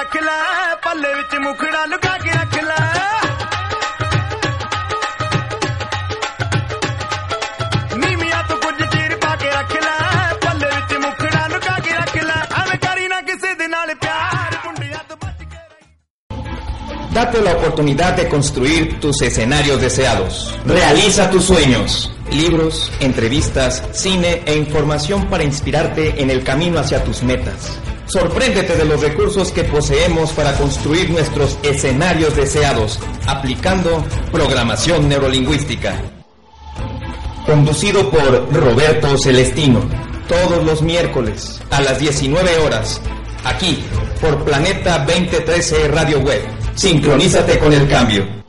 [0.00, 2.76] ਰੱਖ ਲੈ ਪੱਲੇ ਵਿੱਚ ਮੁਖੜਾ ਲੁਕਾ ਕੇ ਰੱਖ ਲੈ
[7.98, 12.38] ਨੀਵੀਆਂ ਤੂੰ ਕੁਝ ਚਿਰ ਪਾ ਕੇ ਰੱਖ ਲੈ ਪੱਲੇ ਵਿੱਚ ਮੁਖੜਾ ਲੁਕਾ ਕੇ ਰੱਖ ਲੈ
[12.62, 18.16] ਐਵੇਂ ਕਰੀ ਨਾ ਕਿਸੇ ਦੇ ਨਾਲ ਪਿਆਰ ਮੁੰਡਿਆਂ ਤੋਂ ਬਚ ਕੇ ਰਹੀ Date la oportunidad
[18.20, 20.40] de construir tus escenarios deseados.
[20.66, 21.98] Realiza tus sueños.
[22.30, 27.70] Libros, entrevistas, cine e información para inspirarte en el camino hacia tus metas.
[28.11, 35.95] Sorpréndete de los recursos que poseemos para construir nuestros escenarios deseados, aplicando programación neurolingüística.
[37.45, 39.79] Conducido por Roberto Celestino,
[40.27, 43.01] todos los miércoles a las 19 horas,
[43.45, 43.81] aquí
[44.19, 46.41] por Planeta 2013 Radio Web.
[46.75, 48.40] Sincronízate con el cambio.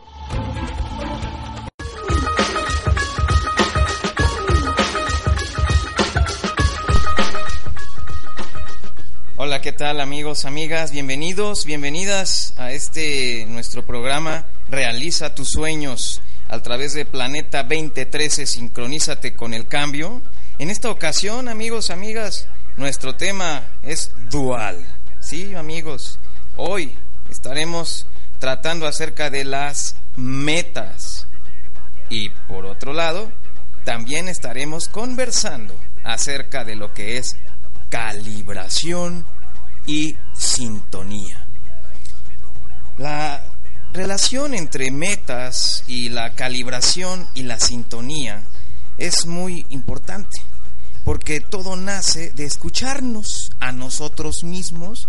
[9.72, 10.90] ¿Qué tal amigos, amigas?
[10.90, 19.34] Bienvenidos, bienvenidas a este nuestro programa Realiza tus sueños a través de Planeta 2013 Sincronízate
[19.34, 20.20] con el cambio.
[20.58, 24.76] En esta ocasión, amigos, amigas, nuestro tema es dual.
[25.20, 26.18] Sí, amigos,
[26.56, 26.94] hoy
[27.30, 28.06] estaremos
[28.40, 31.26] tratando acerca de las metas.
[32.10, 33.32] Y por otro lado,
[33.84, 37.38] también estaremos conversando acerca de lo que es
[37.88, 39.24] calibración
[39.86, 41.46] y sintonía.
[42.98, 43.42] La
[43.92, 48.44] relación entre metas y la calibración y la sintonía
[48.98, 50.40] es muy importante
[51.04, 55.08] porque todo nace de escucharnos a nosotros mismos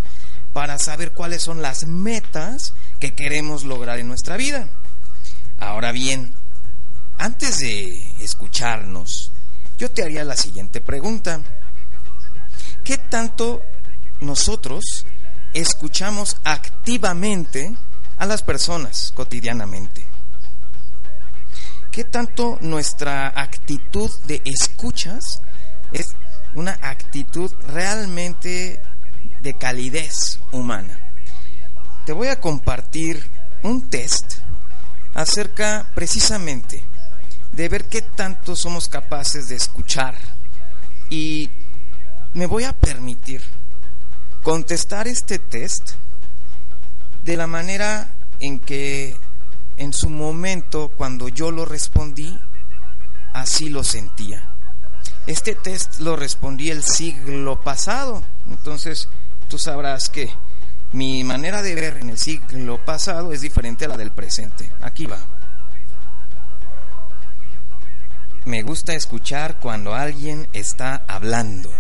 [0.52, 4.70] para saber cuáles son las metas que queremos lograr en nuestra vida.
[5.60, 6.34] Ahora bien,
[7.18, 9.32] antes de escucharnos,
[9.78, 11.42] yo te haría la siguiente pregunta.
[12.84, 13.62] ¿Qué tanto
[14.24, 15.06] nosotros
[15.54, 17.76] escuchamos activamente
[18.18, 20.06] a las personas cotidianamente?
[21.92, 25.42] ¿Qué tanto nuestra actitud de escuchas
[25.92, 26.16] es
[26.56, 28.82] una actitud realmente
[29.42, 31.00] de calidez humana?
[32.06, 33.24] Te voy a compartir
[33.62, 34.40] un test
[35.14, 36.84] acerca precisamente
[37.52, 40.16] de ver qué tanto somos capaces de escuchar
[41.10, 41.52] y
[42.34, 43.44] me voy a permitir
[44.44, 45.92] contestar este test
[47.24, 49.18] de la manera en que
[49.78, 52.38] en su momento cuando yo lo respondí
[53.34, 54.50] así lo sentía.
[55.26, 59.08] Este test lo respondí el siglo pasado, entonces
[59.48, 60.30] tú sabrás que
[60.92, 64.72] mi manera de ver en el siglo pasado es diferente a la del presente.
[64.82, 65.26] Aquí va.
[68.46, 71.72] Me gusta escuchar cuando alguien está hablando.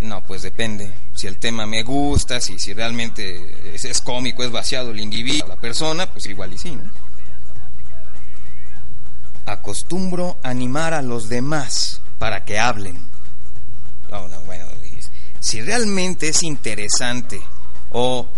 [0.00, 0.94] No, pues depende.
[1.14, 5.56] Si el tema me gusta, si, si realmente es, cómico, es vaciado el individuo, la
[5.56, 6.90] persona, pues igual y sí, ¿no?
[9.46, 12.96] Acostumbro animar a los demás para que hablen.
[14.10, 14.66] No, no, bueno,
[15.40, 17.40] si realmente es interesante
[17.90, 18.28] o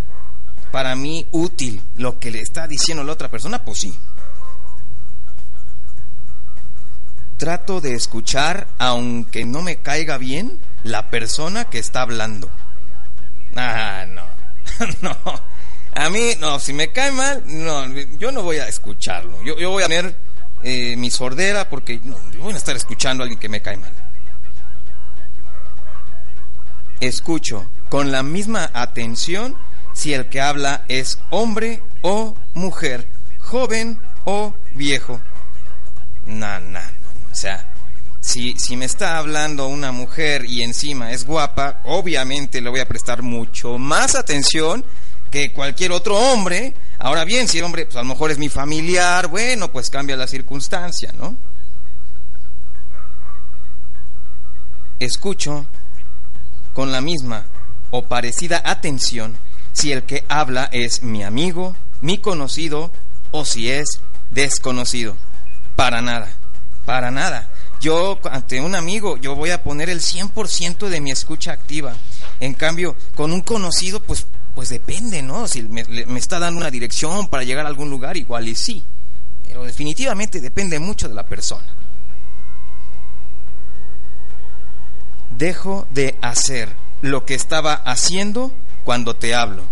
[0.71, 3.97] para mí útil lo que le está diciendo la otra persona, pues sí.
[7.41, 12.51] Trato de escuchar, aunque no me caiga bien, la persona que está hablando.
[13.55, 14.21] Ah, no.
[15.01, 15.17] no.
[15.95, 17.87] A mí, no, si me cae mal, no,
[18.19, 19.41] yo no voy a escucharlo.
[19.41, 20.15] Yo, yo voy a tener
[20.61, 23.77] eh, mi sordera porque no, yo voy a estar escuchando a alguien que me cae
[23.77, 23.91] mal.
[26.99, 29.57] Escucho con la misma atención
[29.95, 33.09] si el que habla es hombre o mujer,
[33.39, 35.19] joven o viejo.
[36.27, 37.00] No, no.
[37.31, 37.73] O sea,
[38.19, 42.87] si, si me está hablando una mujer y encima es guapa, obviamente le voy a
[42.87, 44.85] prestar mucho más atención
[45.31, 46.75] que cualquier otro hombre.
[46.99, 50.15] Ahora bien, si el hombre, pues a lo mejor es mi familiar, bueno, pues cambia
[50.17, 51.35] la circunstancia, ¿no?
[54.99, 55.65] Escucho
[56.73, 57.45] con la misma
[57.89, 59.37] o parecida atención
[59.71, 62.91] si el que habla es mi amigo, mi conocido
[63.31, 65.15] o si es desconocido.
[65.75, 66.37] Para nada,
[66.85, 67.49] para nada.
[67.79, 71.93] Yo ante un amigo, yo voy a poner el 100% de mi escucha activa.
[72.39, 75.47] En cambio, con un conocido, pues, pues depende, ¿no?
[75.47, 78.83] Si me, me está dando una dirección para llegar a algún lugar, igual y sí.
[79.45, 81.67] Pero definitivamente depende mucho de la persona.
[85.31, 89.63] Dejo de hacer lo que estaba haciendo cuando te hablo.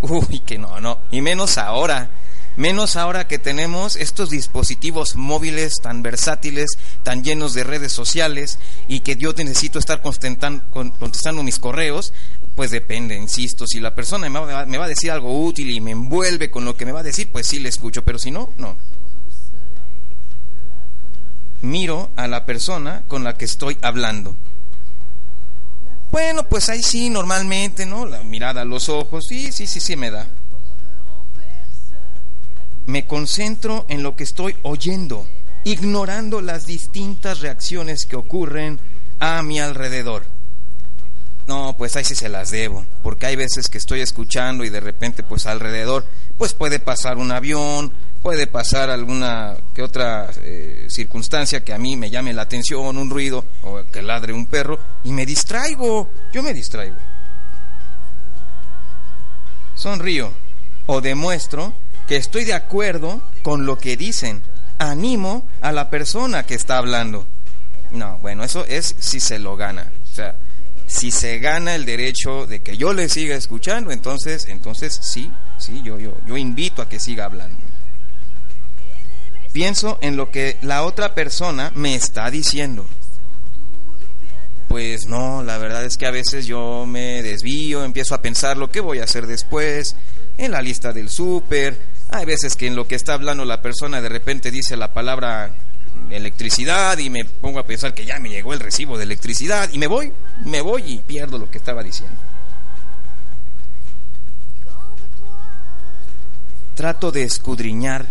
[0.00, 1.00] Uy, que no, no.
[1.10, 2.10] Y menos ahora.
[2.56, 6.70] Menos ahora que tenemos estos dispositivos móviles tan versátiles,
[7.02, 8.58] tan llenos de redes sociales
[8.88, 12.14] y que yo necesito estar contestando mis correos,
[12.54, 15.82] pues depende, insisto, si la persona me va, me va, a decir algo útil y
[15.82, 18.30] me envuelve con lo que me va a decir, pues sí le escucho, pero si
[18.30, 18.78] no, no.
[21.60, 24.34] Miro a la persona con la que estoy hablando.
[26.10, 28.06] Bueno, pues ahí sí, normalmente, ¿no?
[28.06, 30.26] La mirada a los ojos, sí, sí, sí, sí me da
[32.86, 35.28] me concentro en lo que estoy oyendo,
[35.64, 38.80] ignorando las distintas reacciones que ocurren
[39.18, 40.24] a mi alrededor.
[41.46, 44.80] No, pues ahí sí se las debo, porque hay veces que estoy escuchando y de
[44.80, 46.04] repente pues alrededor
[46.38, 51.96] pues puede pasar un avión, puede pasar alguna que otra eh, circunstancia que a mí
[51.96, 56.42] me llame la atención, un ruido o que ladre un perro y me distraigo, yo
[56.42, 56.96] me distraigo.
[59.76, 60.32] Sonrío
[60.86, 61.74] o demuestro
[62.06, 64.42] que estoy de acuerdo con lo que dicen.
[64.78, 67.26] Animo a la persona que está hablando.
[67.90, 69.90] No, bueno, eso es si se lo gana.
[70.02, 70.36] O sea,
[70.86, 75.82] si se gana el derecho de que yo le siga escuchando, entonces, entonces sí, sí,
[75.82, 77.58] yo, yo, yo invito a que siga hablando.
[79.52, 82.86] Pienso en lo que la otra persona me está diciendo.
[84.68, 88.70] Pues no, la verdad es que a veces yo me desvío, empiezo a pensar lo
[88.70, 89.96] que voy a hacer después,
[90.38, 91.78] en la lista del súper,
[92.10, 95.54] hay veces que en lo que está hablando la persona de repente dice la palabra
[96.10, 99.78] electricidad y me pongo a pensar que ya me llegó el recibo de electricidad y
[99.78, 100.12] me voy,
[100.44, 102.16] me voy y pierdo lo que estaba diciendo.
[106.74, 108.06] Trato de escudriñar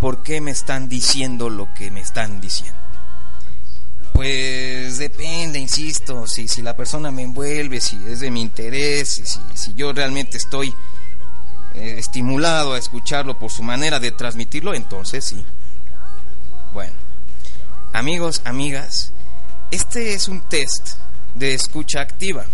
[0.00, 2.78] por qué me están diciendo lo que me están diciendo.
[4.12, 9.40] Pues depende, insisto, si, si la persona me envuelve, si es de mi interés, si,
[9.54, 10.74] si yo realmente estoy
[11.74, 15.44] eh, estimulado a escucharlo por su manera de transmitirlo, entonces sí.
[16.72, 16.94] Bueno,
[17.92, 19.12] amigos, amigas,
[19.70, 20.96] este es un test
[21.34, 22.44] de escucha activa.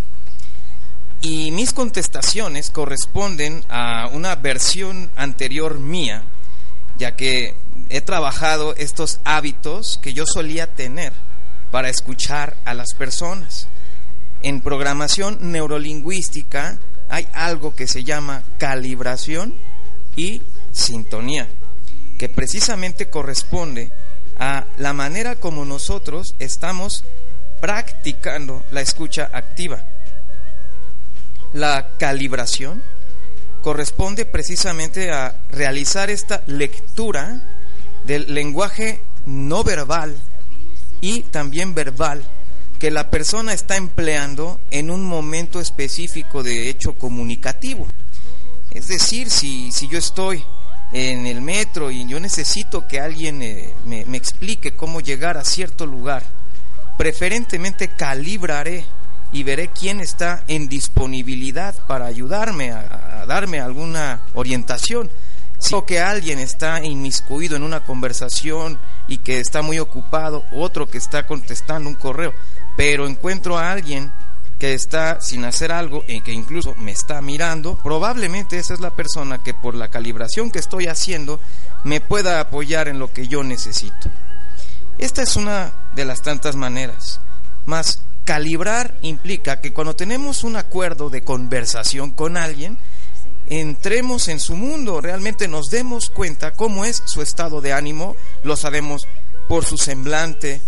[1.21, 6.23] Y mis contestaciones corresponden a una versión anterior mía,
[6.97, 7.55] ya que
[7.89, 11.13] he trabajado estos hábitos que yo solía tener
[11.71, 13.67] para escuchar a las personas.
[14.43, 16.77] En programación neurolingüística
[17.09, 19.53] hay algo que se llama calibración
[20.15, 21.47] y sintonía,
[22.17, 23.91] que precisamente corresponde
[24.39, 27.03] a la manera como nosotros estamos
[27.59, 29.83] practicando la escucha activa.
[31.53, 32.83] La calibración
[33.61, 37.41] corresponde precisamente a realizar esta lectura
[38.03, 40.15] del lenguaje no verbal
[41.01, 42.23] y también verbal
[42.79, 47.87] que la persona está empleando en un momento específico de hecho comunicativo.
[48.71, 50.43] Es decir, si, si yo estoy
[50.91, 55.85] en el metro y yo necesito que alguien eh, me, explique cómo llegar a cierto
[55.85, 56.23] lugar,
[56.97, 58.85] preferentemente calibraré
[59.31, 65.11] y veré quién está en disponibilidad para ayudarme a, darme alguna orientación.
[65.59, 70.87] Si veo que alguien está inmiscuido en una conversación y que está muy ocupado, otro
[70.87, 72.33] que está contestando un correo,
[72.77, 74.13] pero encuentro a alguien
[74.59, 78.95] que está sin hacer algo y que incluso me está mirando, probablemente esa es la
[78.95, 81.39] persona que por la calibración que estoy haciendo
[81.83, 84.09] me pueda apoyar en lo que yo necesito.
[84.97, 87.19] Esta es una de las tantas maneras.
[87.65, 92.77] Más calibrar implica que cuando tenemos un acuerdo de conversación con alguien,
[93.47, 98.55] entremos en su mundo, realmente nos demos cuenta cómo es su estado de ánimo, lo
[98.57, 99.07] sabemos
[99.47, 100.61] por su semblante,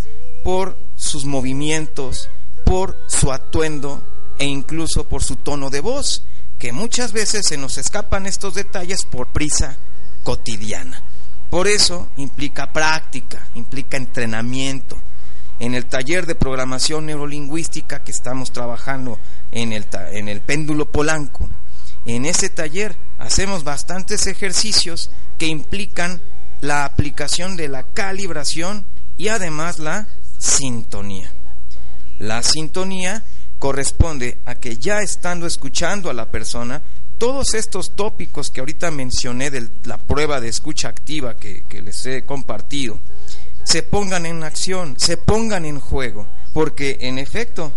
[0.44, 2.28] por sus movimientos,
[2.64, 4.04] por su atuendo
[4.38, 6.24] e incluso por su tono de voz,
[6.58, 9.78] que muchas veces se nos escapan estos detalles por prisa
[10.22, 11.02] cotidiana.
[11.48, 15.00] Por eso implica práctica, implica entrenamiento.
[15.58, 19.18] En el taller de programación neurolingüística que estamos trabajando
[19.52, 21.48] en el, en el péndulo polanco,
[22.04, 26.20] en ese taller hacemos bastantes ejercicios que implican
[26.60, 28.84] la aplicación de la calibración
[29.16, 30.08] y además la
[30.40, 31.32] sintonía.
[32.18, 33.24] La sintonía
[33.58, 36.82] corresponde a que ya estando escuchando a la persona,
[37.18, 42.22] todos estos tópicos que ahorita mencioné de la prueba de escucha activa que, les he
[42.22, 42.98] compartido,
[43.62, 47.72] se pongan en acción, se pongan en juego, porque en efecto,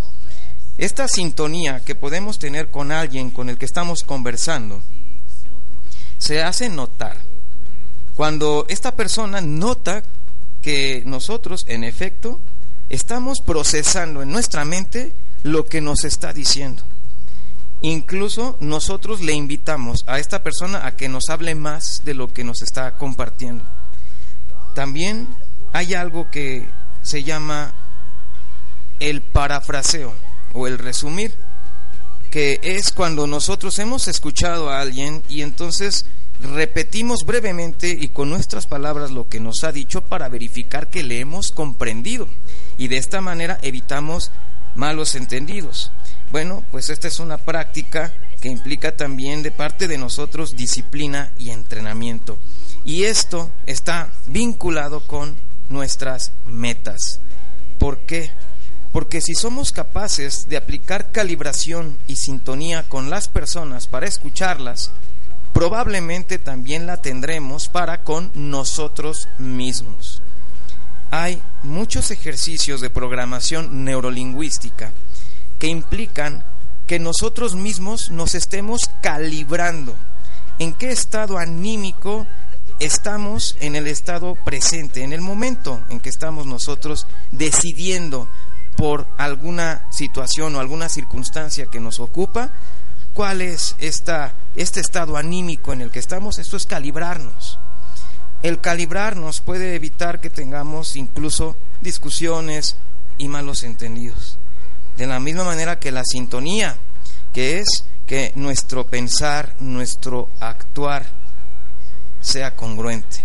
[0.78, 4.82] esta sintonía que podemos tener con alguien con el que estamos conversando,
[6.18, 7.18] se hace notar.
[8.16, 10.04] Cuando esta persona nota
[10.62, 12.40] que nosotros, en efecto,
[12.94, 16.84] estamos procesando en nuestra mente lo que nos está diciendo.
[17.82, 22.44] Incluso nosotros le invitamos a esta persona a que nos hable más de lo que
[22.44, 23.66] nos está compartiendo.
[24.76, 25.28] También
[25.74, 26.70] hay algo que
[27.02, 27.74] se llama
[29.00, 30.14] el parafraseo
[30.54, 31.34] o el resumir,
[32.30, 36.06] que es cuando nosotros hemos escuchado a alguien y entonces
[36.44, 41.20] repetimos brevemente y con nuestras palabras lo que nos ha dicho para verificar que le
[41.20, 42.28] hemos comprendido
[42.78, 44.32] y de esta manera evitamos
[44.76, 45.92] malos entendidos.
[46.32, 51.52] Bueno, pues esta es una práctica que implica también de parte de nosotros disciplina y
[51.52, 52.40] entrenamiento.
[52.84, 55.38] Y esto está vinculado con
[55.70, 57.22] nuestras metas.
[57.80, 58.32] ¿Por qué?
[58.92, 64.92] Porque si somos capaces de aplicar calibración y sintonía con las personas para escucharlas,
[65.54, 70.22] probablemente también la tendremos para con nosotros mismos.
[71.12, 74.92] Hay muchos ejercicios de programación neurolingüística
[75.60, 76.44] que implican
[76.88, 79.96] que nosotros mismos nos estemos calibrando.
[80.60, 82.28] ¿En qué estado anímico
[82.80, 88.28] estamos en el estado presente, en el momento en que estamos nosotros decidiendo
[88.76, 92.52] por alguna situación o alguna circunstancia que nos ocupa,
[93.14, 97.60] cuál es esta, este estado anímico en el que estamos, esto es calibrarnos.
[98.42, 102.78] El calibrarnos puede evitar que tengamos incluso discusiones
[103.18, 104.38] y malos entendidos.
[104.98, 106.78] De la misma manera que la sintonía,
[107.32, 111.06] que es que nuestro pensar, nuestro actuar
[112.20, 113.24] sea congruente,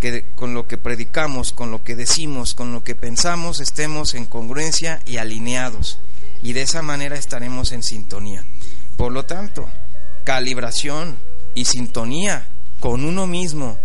[0.00, 4.24] que con lo que predicamos, con lo que decimos, con lo que pensamos, estemos en
[4.24, 6.00] congruencia y alineados.
[6.42, 8.44] Y de esa manera estaremos en sintonía.
[9.00, 9.66] Por lo tanto,
[10.24, 11.16] calibración
[11.54, 12.46] y sintonía
[12.80, 13.78] con uno mismo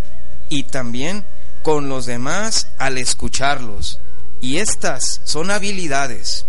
[0.49, 1.23] y también
[1.63, 4.01] con los demás al escucharlos.
[4.41, 6.45] Y estas son habilidades.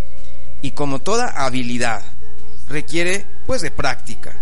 [0.63, 2.03] Y como toda habilidad,
[2.69, 4.37] requiere pues de práctica.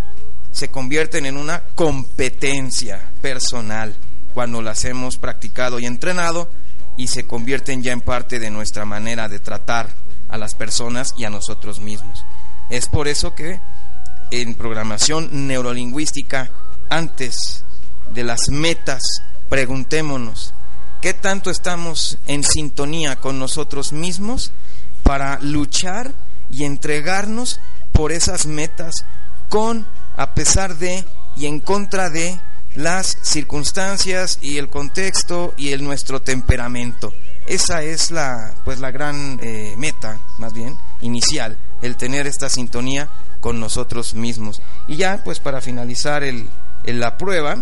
[0.53, 3.95] Se convierten en una competencia personal
[4.33, 6.51] cuando las hemos practicado y entrenado
[6.97, 9.95] y se convierten ya en parte de nuestra manera de tratar
[10.31, 12.25] a las personas y a nosotros mismos.
[12.71, 13.61] Es por eso que
[14.43, 16.51] en programación neurolingüística,
[16.91, 17.65] antes
[18.11, 19.03] de las metas,
[19.49, 20.55] preguntémonos,
[21.01, 24.53] ¿qué tanto estamos en sintonía con nosotros mismos
[25.03, 26.15] para luchar
[26.51, 27.61] y entregarnos
[27.93, 28.93] por esas metas
[29.49, 29.87] con,
[30.17, 31.05] a pesar de
[31.37, 32.41] y en contra de
[32.75, 37.13] las circunstancias y el contexto y el nuestro temperamento?
[37.47, 43.09] Esa es la, pues, la gran eh, meta, más bien, inicial, el tener esta sintonía
[43.45, 44.63] con nosotros mismos.
[44.89, 46.49] Y ya, pues para finalizar el,
[46.87, 47.59] la prueba,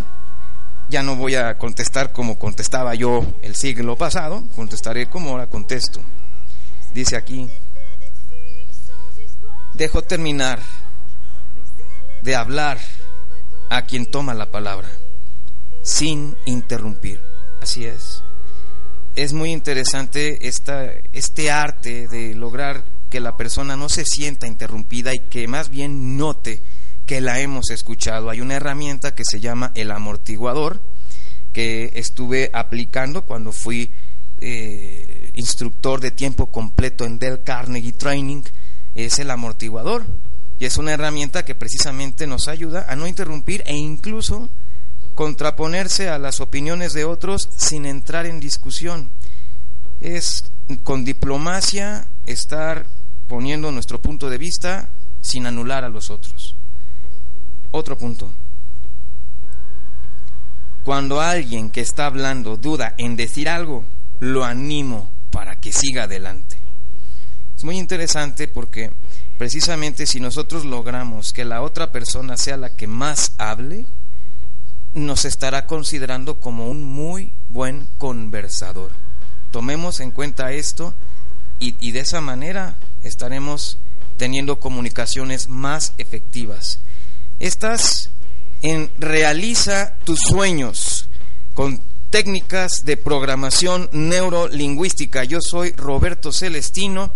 [0.89, 6.01] ya no voy a contestar como contestaba yo el siglo pasado, contestaré como ahora contesto.
[6.95, 7.51] Dice aquí,
[9.75, 10.61] dejo terminar
[12.23, 12.79] de hablar
[13.69, 14.89] a quien toma la palabra,
[15.83, 17.21] sin interrumpir.
[17.61, 18.23] Así es.
[19.17, 25.13] Es muy interesante esta, este arte de lograr que la persona no se sienta interrumpida
[25.13, 26.63] y que más bien note
[27.05, 28.31] que la hemos escuchado.
[28.31, 30.81] Hay una herramienta que se llama el amortiguador
[31.53, 33.93] que estuve aplicando cuando fui
[34.41, 38.45] eh, instructor de tiempo completo en Dell Carnegie Training.
[38.95, 40.07] Es el amortiguador
[40.59, 44.49] y es una herramienta que precisamente nos ayuda a no interrumpir e incluso
[45.15, 49.11] contraponerse a las opiniones de otros sin entrar en discusión.
[50.01, 50.45] Es
[50.83, 52.87] con diplomacia estar
[53.33, 54.91] poniendo nuestro punto de vista
[55.23, 56.55] sin anular a los otros.
[57.71, 58.31] Otro punto.
[60.85, 63.87] Cuando alguien que está hablando duda en decir algo,
[64.21, 66.59] lo animo para que siga adelante.
[67.57, 68.93] Es muy interesante porque
[69.39, 73.87] precisamente si nosotros logramos que la otra persona sea la que más hable,
[74.93, 78.93] nos estará considerando como un muy buen conversador.
[79.51, 80.93] Tomemos en cuenta esto
[81.59, 83.79] y, y de esa manera estaremos
[84.17, 86.81] teniendo comunicaciones más efectivas.
[87.39, 88.11] Estás
[88.63, 91.09] en Realiza tus sueños
[91.55, 95.25] con técnicas de programación neurolingüística.
[95.25, 97.13] Yo soy Roberto Celestino.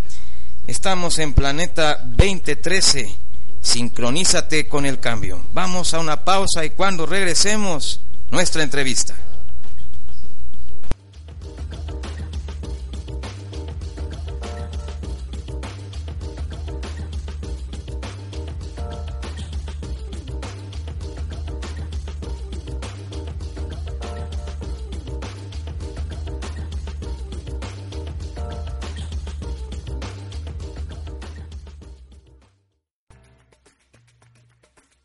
[0.66, 3.14] Estamos en Planeta 2013.
[3.60, 5.44] Sincronízate con el cambio.
[5.52, 8.00] Vamos a una pausa y cuando regresemos,
[8.30, 9.14] nuestra entrevista.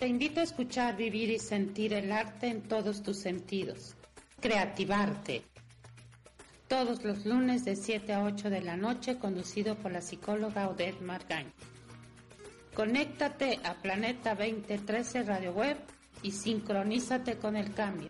[0.02, 3.96] Te invito a escuchar, vivir y sentir el arte en todos tus sentidos.
[4.40, 5.44] Creativarte.
[6.68, 11.02] Todos los lunes de 7 a 8 de la noche, conducido por la psicóloga Odette
[11.02, 11.46] Margañ.
[12.74, 15.78] Conéctate a Planeta 2013 Radio Web
[16.24, 18.10] y sincronízate con el cambio.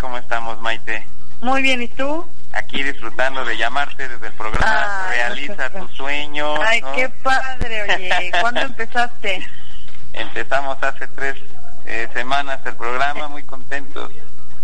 [0.00, 1.06] ¿Cómo estamos, Maite?
[1.40, 2.24] muy bien, ¿y tú?
[2.52, 6.60] Aquí disfrutando de llamarte desde el programa Ay, Realiza tus sueños.
[6.64, 6.92] Ay, ¿no?
[6.92, 8.30] qué padre, oye.
[8.40, 9.44] ¿Cuándo empezaste?
[10.12, 11.36] Empezamos hace tres
[11.84, 14.12] eh, semanas el programa, muy contentos.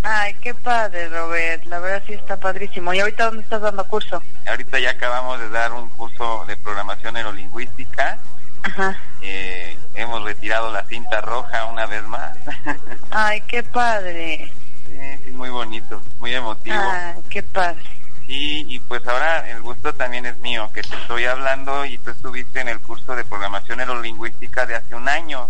[0.04, 1.64] Ay, qué padre, Robert.
[1.64, 2.94] La verdad sí está padrísimo.
[2.94, 4.22] ¿Y ahorita dónde estás dando curso?
[4.46, 8.18] Ahorita ya acabamos de dar un curso de programación neurolingüística.
[8.62, 8.96] Ajá.
[9.20, 12.36] Eh, hemos retirado la cinta roja una vez más.
[13.10, 14.52] Ay, qué padre.
[14.88, 16.76] Sí, sí, muy bonito, muy emotivo.
[16.76, 17.82] Ay, qué padre.
[18.26, 22.10] Sí, y pues ahora el gusto también es mío, que te estoy hablando y tú
[22.10, 25.48] estuviste en el curso de programación neurolingüística de hace un año,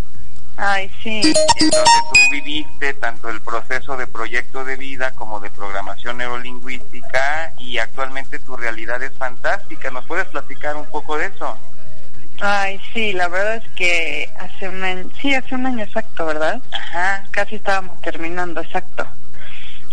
[0.56, 1.20] Ay, sí.
[1.56, 7.52] en donde tú viviste tanto el proceso de proyecto de vida como de programación neurolingüística
[7.58, 9.90] y actualmente tu realidad es fantástica.
[9.90, 11.58] ¿Nos puedes platicar un poco de eso?
[12.40, 16.60] Ay, sí, la verdad es que hace un año, sí, hace un año exacto, ¿verdad?
[16.72, 17.24] Ajá.
[17.32, 19.06] Casi estábamos terminando, exacto.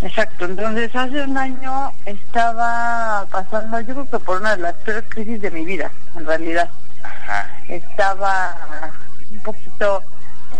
[0.05, 5.03] Exacto, entonces hace un año estaba pasando, yo creo que por una de las peores
[5.09, 6.69] crisis de mi vida, en realidad.
[7.01, 7.49] Ajá.
[7.67, 8.55] Estaba
[9.31, 10.03] un poquito,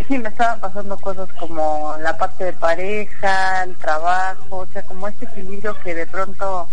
[0.08, 5.06] sí, me estaban pasando cosas como la parte de pareja, el trabajo, o sea, como
[5.06, 6.68] este equilibrio que de pronto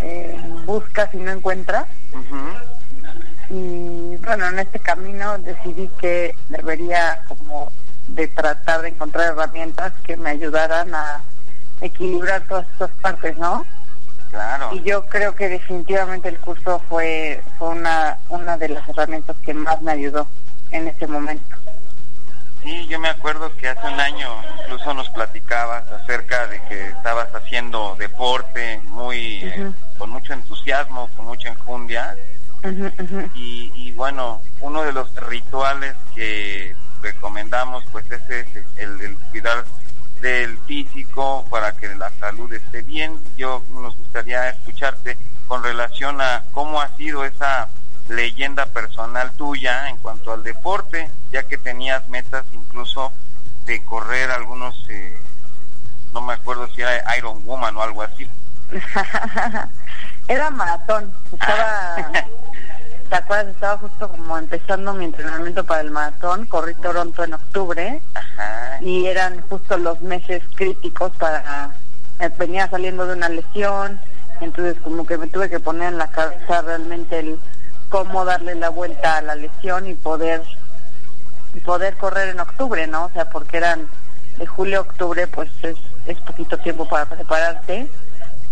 [0.00, 1.86] eh, buscas y no encuentras.
[2.12, 3.56] Ujú.
[3.58, 7.72] Y bueno, en este camino decidí que debería como
[8.06, 11.20] de tratar de encontrar herramientas que me ayudaran a
[11.84, 13.64] equilibrar todas estas partes, ¿no?
[14.30, 14.70] Claro.
[14.72, 19.54] Y yo creo que definitivamente el curso fue, fue una, una de las herramientas que
[19.54, 20.28] más me ayudó
[20.70, 21.56] en ese momento.
[22.62, 24.28] Sí, yo me acuerdo que hace un año
[24.62, 31.26] incluso nos platicabas acerca de que estabas haciendo deporte muy eh, con mucho entusiasmo, con
[31.26, 32.16] mucha enjundia
[33.34, 39.64] y, y bueno, uno de los rituales que recomendamos pues es ese, el, el cuidar
[40.24, 43.20] del físico para que la salud esté bien.
[43.36, 47.68] Yo nos gustaría escucharte con relación a cómo ha sido esa
[48.08, 53.12] leyenda personal tuya en cuanto al deporte, ya que tenías metas incluso
[53.66, 55.22] de correr algunos, eh,
[56.14, 58.26] no me acuerdo si era Iron Woman o algo así.
[60.26, 61.96] Era maratón, estaba,
[63.14, 63.54] ¿te acuerdas?
[63.54, 68.78] Estaba justo como empezando mi entrenamiento para el maratón, corrí Toronto en octubre Ajá.
[68.80, 71.76] y eran justo los meses críticos para
[72.18, 74.00] eh, venía saliendo de una lesión
[74.40, 77.38] entonces como que me tuve que poner en la cabeza realmente el
[77.88, 80.42] cómo darle la vuelta a la lesión y poder
[81.54, 83.86] y poder correr en octubre no o sea porque eran
[84.38, 87.88] de julio a octubre pues es, es poquito tiempo para prepararte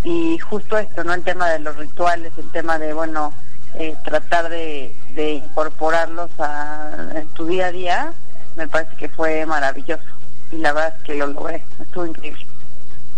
[0.04, 3.32] y justo esto no el tema de los rituales el tema de bueno
[3.74, 8.14] eh, tratar de, de incorporarlos a, en tu día a día
[8.56, 10.02] me parece que fue maravilloso
[10.50, 12.46] y la verdad es que lo logré, estuvo increíble.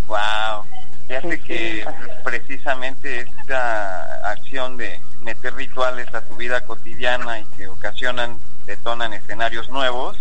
[0.07, 0.65] Wow.
[1.09, 1.87] Fíjate Sí, que
[2.23, 9.69] precisamente esta acción de meter rituales a tu vida cotidiana y que ocasionan, detonan escenarios
[9.71, 10.19] nuevos,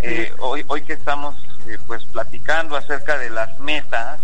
[0.00, 4.20] eh, hoy, hoy que estamos eh, pues platicando acerca de las metas,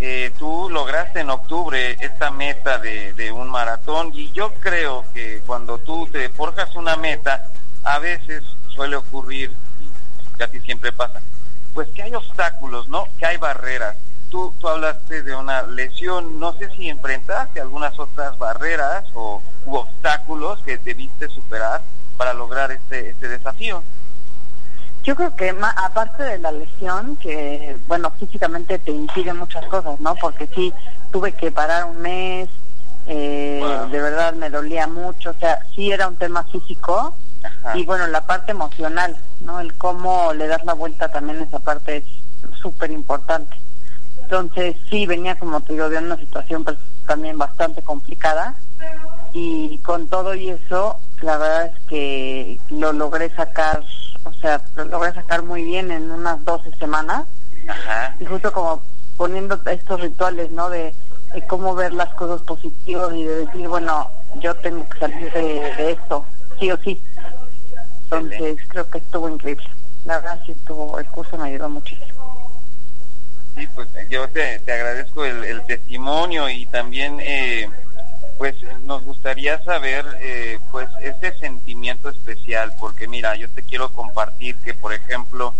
[0.00, 5.42] eh, tú lograste en octubre esta meta de, de un maratón y yo creo que
[5.46, 7.46] cuando tú te forjas una meta,
[7.84, 11.20] a veces suele ocurrir, y casi siempre pasa,
[11.74, 13.06] pues que hay obstáculos, ¿no?
[13.18, 13.96] Que hay barreras.
[14.30, 19.76] Tú, tú hablaste de una lesión, no sé si enfrentaste algunas otras barreras o u
[19.76, 21.82] obstáculos que debiste superar
[22.16, 23.82] para lograr este, este desafío.
[25.04, 29.98] Yo creo que ma- aparte de la lesión, que bueno, físicamente te impide muchas cosas,
[30.00, 30.14] ¿no?
[30.16, 30.72] Porque sí,
[31.10, 32.48] tuve que parar un mes,
[33.06, 33.88] eh, Wow.
[33.90, 37.76] de verdad me dolía mucho, o sea, sí era un tema físico Ajá.
[37.78, 39.60] y bueno, la parte emocional, ¿no?
[39.60, 42.04] El cómo le das la vuelta también esa parte es
[42.60, 43.56] súper importante.
[44.22, 48.54] Entonces sí, venía como te digo de una situación pues, también bastante complicada
[49.32, 53.82] y con todo y eso la verdad es que lo logré sacar,
[54.28, 57.24] o sea, lo logré sacar muy bien en unas 12 semanas.
[57.66, 58.14] Ajá.
[58.20, 58.82] Y justo como
[59.16, 60.70] poniendo estos rituales, ¿no?
[60.70, 60.94] De,
[61.34, 65.74] de cómo ver las cosas positivas y de decir, bueno, yo tengo que salir de,
[65.76, 66.24] de esto,
[66.58, 67.02] sí o sí.
[68.04, 69.68] Entonces creo que estuvo increíble.
[70.04, 72.18] La verdad sí estuvo, el curso me ayudó muchísimo.
[73.54, 77.68] Sí, pues yo te, te agradezco el, el testimonio y también, eh,
[78.38, 84.56] pues nos gustaría saber, eh, pues ese sentimiento especial, porque mira, yo te quiero compartir
[84.58, 85.54] que, por ejemplo,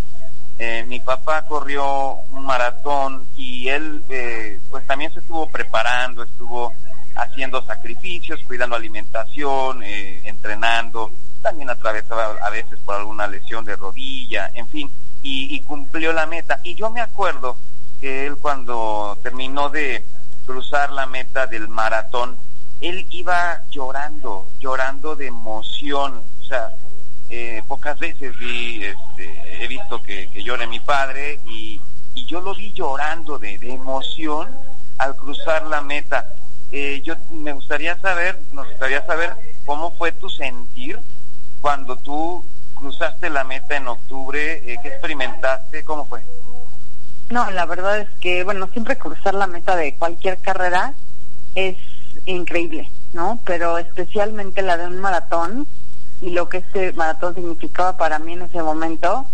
[0.60, 6.72] eh, mi papá corrió un maratón y él, eh, pues también se estuvo preparando, estuvo
[7.16, 11.10] haciendo sacrificios, cuidando alimentación, eh, entrenando,
[11.42, 14.90] también atravesaba a veces por alguna lesión de rodilla, en fin,
[15.22, 16.60] y cumplió la meta.
[16.62, 17.58] Y yo me acuerdo
[18.00, 20.04] que él cuando terminó de
[20.46, 22.38] cruzar la meta del maratón,
[22.80, 26.70] él iba llorando, llorando de emoción, o sea,
[27.30, 31.80] eh, pocas veces vi, este, he visto que, que llore mi padre y,
[32.14, 34.48] y yo lo vi llorando de, de emoción
[34.98, 36.26] al cruzar la meta.
[36.70, 40.98] Eh, yo me gustaría saber, nos gustaría saber cómo fue tu sentir
[41.60, 46.22] cuando tú cruzaste la meta en octubre, eh, qué experimentaste, cómo fue.
[47.30, 50.94] No, la verdad es que, bueno, siempre cruzar la meta de cualquier carrera
[51.54, 51.76] es
[52.32, 53.40] increíble, ¿no?
[53.44, 55.66] Pero especialmente la de un maratón
[56.20, 59.26] y lo que este maratón significaba para mí en ese momento,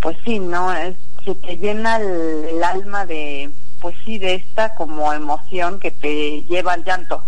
[0.00, 0.72] pues sí, ¿no?
[0.74, 5.90] Es, se te llena el, el alma de, pues sí, de esta como emoción que
[5.90, 7.22] te lleva al llanto,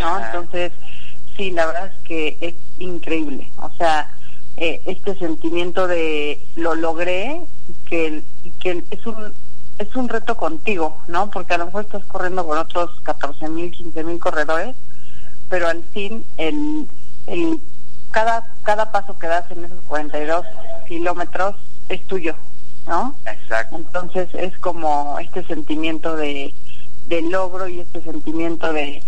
[0.00, 0.24] ¿no?
[0.24, 0.72] Entonces,
[1.36, 3.50] sí, la verdad es que es increíble.
[3.56, 4.10] O sea,
[4.56, 7.40] eh, este sentimiento de lo logré
[7.88, 9.32] que, y que es un
[9.78, 11.30] es un reto contigo, ¿no?
[11.30, 14.76] Porque a lo mejor estás corriendo con otros 14 mil, 15 mil corredores,
[15.48, 16.88] pero al fin el,
[17.26, 17.60] el
[18.10, 20.44] cada cada paso que das en esos 42
[20.86, 21.56] kilómetros
[21.88, 22.36] es tuyo,
[22.86, 23.16] ¿no?
[23.26, 23.76] Exacto.
[23.76, 26.54] Entonces es como este sentimiento de,
[27.06, 29.02] de logro y este sentimiento de,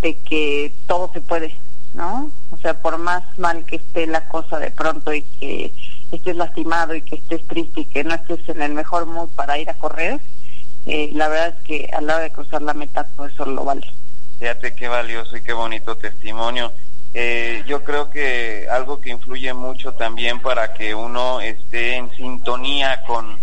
[0.00, 1.54] de que todo se puede,
[1.94, 2.30] ¿no?
[2.50, 5.72] O sea, por más mal que esté la cosa de pronto y que
[6.16, 9.58] estés lastimado y que estés triste y que no estés en el mejor mood para
[9.58, 10.20] ir a correr,
[10.86, 13.64] eh, la verdad es que a la hora de cruzar la meta todo eso lo
[13.64, 13.86] vale.
[14.38, 16.72] Fíjate qué valioso y qué bonito testimonio.
[17.14, 23.02] Eh, yo creo que algo que influye mucho también para que uno esté en sintonía
[23.06, 23.38] con,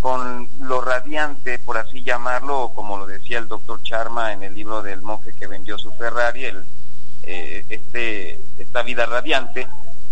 [0.00, 4.54] con lo radiante, por así llamarlo, o como lo decía el doctor Charma en el
[4.54, 6.64] libro del monje que vendió su Ferrari, el,
[7.24, 9.66] eh, este, esta vida radiante.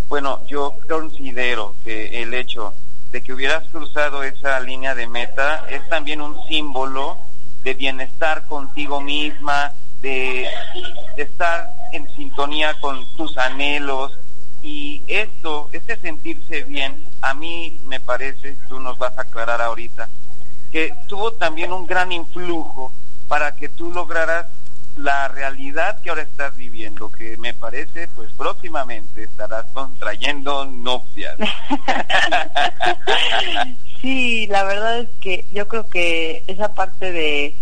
[0.08, 2.74] Bueno, yo considero que el hecho
[3.10, 7.18] de que hubieras cruzado esa línea de meta es también un símbolo
[7.64, 10.46] de bienestar contigo misma, de,
[11.16, 14.16] estar en sintonía con tus anhelos.
[14.62, 20.08] Y esto, este sentirse bien, a mí me parece, tú nos vas a aclarar ahorita,
[20.70, 22.92] que tuvo también un gran influjo
[23.26, 24.46] para que tú lograras
[24.96, 31.36] la realidad que ahora estás viviendo, que me parece, pues próximamente estarás contrayendo nupcias.
[34.00, 37.56] Sí, la verdad es que yo creo que esa parte de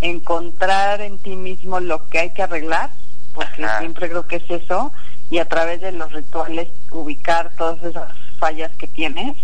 [0.00, 2.90] encontrar en ti mismo lo que hay que arreglar,
[3.32, 3.78] porque Ajá.
[3.78, 4.92] siempre creo que es eso,
[5.30, 9.36] y a través de los rituales ubicar todas esas fallas que tienes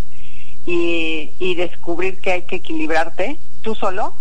[0.67, 4.15] y, y descubrir que hay que equilibrarte tú solo,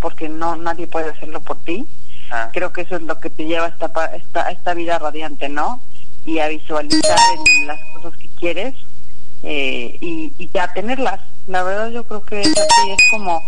[0.00, 1.86] porque no nadie puede hacerlo por ti.
[2.30, 4.98] Ah, Creo que eso es lo que te lleva a esta, esta, a esta vida
[4.98, 5.82] radiante, ¿no?
[6.24, 7.18] Y a visualizar
[7.58, 8.74] en las cosas que quieres
[9.42, 11.20] eh, y, y ya tenerlas.
[11.46, 13.40] La verdad yo creo que es así, es como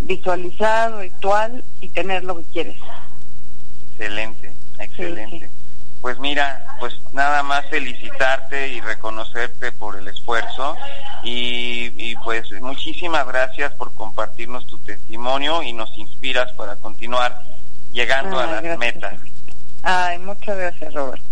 [0.00, 2.76] visualizar, ritual y tener lo que quieres.
[3.92, 5.48] excelente, excelente.
[5.48, 5.56] sí.
[6.00, 10.74] Pues mira, pues nada más felicitarte y reconocerte por el esfuerzo
[11.22, 17.42] y, y pues muchísimas gracias por compartirnos tu testimonio y nos inspiras para continuar
[17.92, 18.78] llegando a Ay, las gracias.
[18.94, 19.20] metas.
[19.82, 21.22] Ay, muchas gracias, Robert.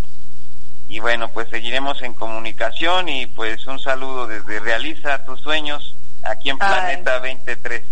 [0.88, 6.49] Y bueno, pues seguiremos en comunicación y pues un saludo desde Realiza tus sueños aquí
[6.51, 6.68] en Ay.
[6.68, 7.85] Planeta 2013.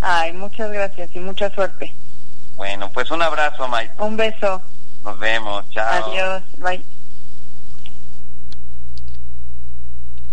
[0.00, 1.92] Ay, muchas gracias y mucha suerte.
[2.56, 3.94] Bueno, pues un abrazo, Mike.
[3.98, 4.62] Un beso.
[5.04, 5.68] Nos vemos.
[5.70, 6.10] Chao.
[6.12, 6.42] Adiós.
[6.58, 6.84] Bye.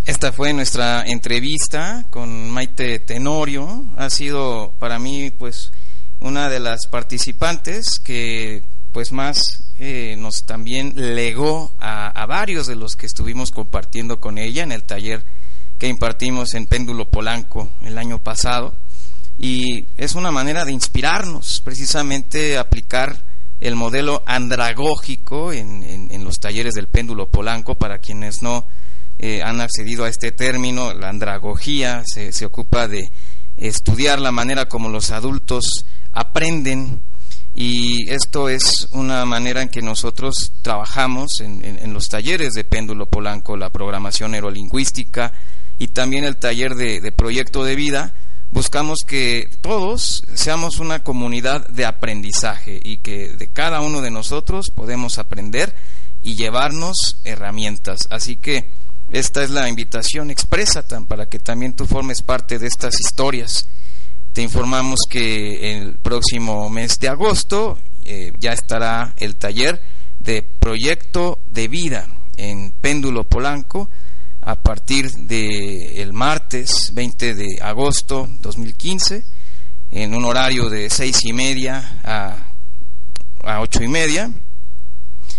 [0.06, 3.84] Esta fue nuestra entrevista con Maite Tenorio.
[3.98, 5.72] Ha sido para mí, pues,
[6.20, 9.42] una de las participantes que, pues, más
[9.80, 14.72] eh, nos también legó a, a varios de los que estuvimos compartiendo con ella en
[14.72, 15.26] el taller
[15.78, 18.76] que impartimos en Péndulo Polanco el año pasado.
[19.38, 23.26] Y es una manera de inspirarnos, precisamente aplicar
[23.62, 27.76] el modelo andragógico en, en, los talleres del péndulo polanco.
[27.76, 28.68] Para quienes no
[29.18, 33.10] eh, han accedido a este término, la andragogía se, se ocupa de
[33.60, 37.02] estudiar la manera como los adultos aprenden
[37.54, 43.08] y esto es una manera en que nosotros trabajamos en, en, los talleres de péndulo
[43.08, 45.34] polanco, la programación neurolingüística
[45.78, 48.14] y también el taller de, de proyecto de vida
[48.52, 54.72] buscamos que todos seamos una comunidad de aprendizaje y que de cada uno de nosotros
[54.74, 55.76] podemos aprender
[56.22, 58.08] y llevarnos herramientas.
[58.10, 58.72] Así que
[59.12, 63.68] esta es la invitación expresa para que también tú formes parte de estas historias.
[64.34, 69.82] Te informamos que el próximo mes de agosto eh, ya estará el taller
[70.20, 73.90] de proyecto de vida en Péndulo Polanco
[74.42, 79.24] a partir del martes 20 de agosto 2015
[79.92, 82.54] en un horario de seis y media a,
[83.44, 84.32] a ocho y media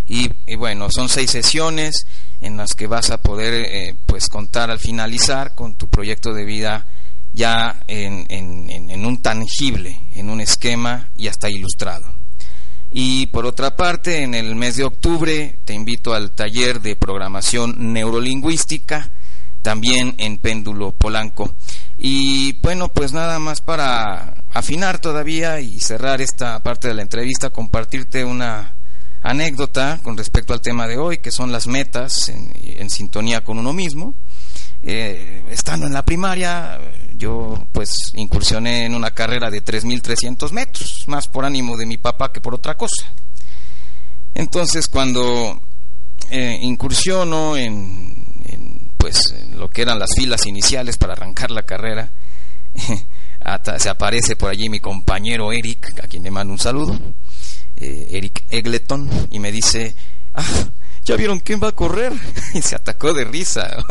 [0.06, 2.06] y, bueno son seis sesiones
[2.40, 6.44] en las que vas a poder eh, pues contar al finalizar con tu proyecto de
[6.44, 6.86] vida
[7.32, 12.20] ya en, en un tangible en un esquema y hasta ilustrado
[12.90, 17.92] y por otra parte, en el mes de octubre te invito al taller de programación
[17.92, 19.12] neurolingüística,
[19.62, 21.54] también en péndulo polanco.
[21.96, 27.50] Y bueno, pues nada más para afinar todavía y cerrar esta parte de la entrevista,
[27.50, 28.74] compartirte una
[29.22, 33.72] anécdota con respecto al tema de hoy, que son las metas en, sintonía con uno
[33.72, 34.14] mismo.
[34.82, 36.80] Eh, estando en la primaria,
[37.14, 42.32] yo pues incursioné en una carrera de 3.300 metros, más por ánimo de mi papá
[42.32, 43.12] que por otra cosa.
[44.34, 45.60] Entonces cuando
[46.30, 52.10] eh, incursiono en, pues lo que eran las filas iniciales para arrancar la carrera,
[53.78, 56.98] se aparece por allí mi compañero Eric, a quien le mando un saludo,
[57.80, 59.94] eh, Eric Egleton, y me dice,
[60.34, 60.44] ah,
[61.04, 62.12] ¿ya vieron quién va a correr?
[62.54, 63.76] y se atacó de risa.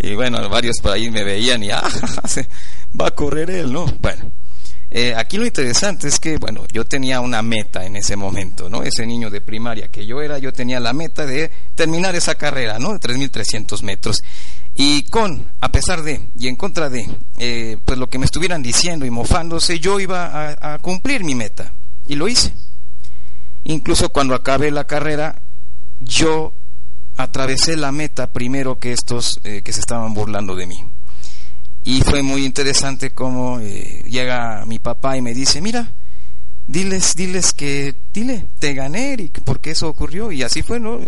[0.00, 1.82] Y bueno, varios por ahí me veían y, ah,
[3.00, 3.84] va a correr él, ¿no?
[3.98, 4.30] Bueno,
[4.90, 8.82] eh, aquí lo interesante es que, bueno, yo tenía una meta en ese momento, ¿no?
[8.82, 12.78] Ese niño de primaria que yo era, yo tenía la meta de terminar esa carrera,
[12.78, 12.92] ¿no?
[12.92, 14.22] De 3.300 metros.
[14.74, 18.62] Y con, a pesar de, y en contra de, eh, pues lo que me estuvieran
[18.62, 21.74] diciendo y mofándose, yo iba a, a cumplir mi meta.
[22.06, 22.54] Y lo hice.
[23.68, 25.42] Incluso cuando acabé la carrera,
[26.00, 26.54] yo
[27.16, 30.84] atravesé la meta primero que estos eh, que se estaban burlando de mí.
[31.84, 35.92] Y fue muy interesante cómo eh, llega mi papá y me dice, mira,
[36.66, 40.32] diles, diles que, dile, te gané, Eric, porque eso ocurrió.
[40.32, 41.00] Y así fue, ¿no?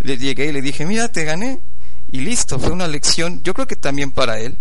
[0.00, 1.60] Le llegué y le dije, mira, te gané.
[2.10, 4.58] Y listo, fue una lección, yo creo que también para él,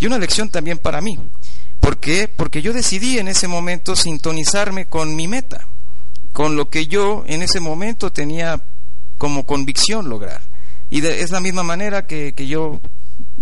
[0.00, 1.16] y una lección también para mí.
[1.78, 2.26] ¿Por qué?
[2.26, 5.68] Porque yo decidí en ese momento sintonizarme con mi meta,
[6.38, 8.64] con lo que yo en ese momento tenía
[9.18, 10.40] como convicción lograr.
[10.88, 12.80] Y es la misma manera que, que yo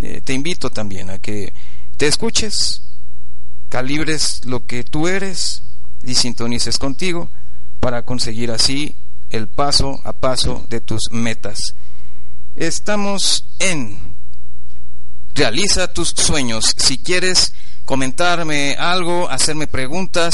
[0.01, 1.53] eh, te invito también a que
[1.95, 2.81] te escuches,
[3.69, 5.61] calibres lo que tú eres
[6.03, 7.29] y sintonices contigo
[7.79, 8.95] para conseguir así
[9.29, 11.59] el paso a paso de tus metas.
[12.55, 14.17] Estamos en
[15.37, 16.73] Realiza tus sueños.
[16.77, 17.53] Si quieres
[17.85, 20.33] comentarme algo, hacerme preguntas,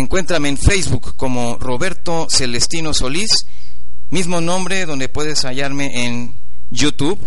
[0.00, 3.46] encuéntrame en Facebook como Roberto Celestino Solís
[4.08, 6.36] Mismo nombre donde puedes hallarme en
[6.70, 7.18] YouTube,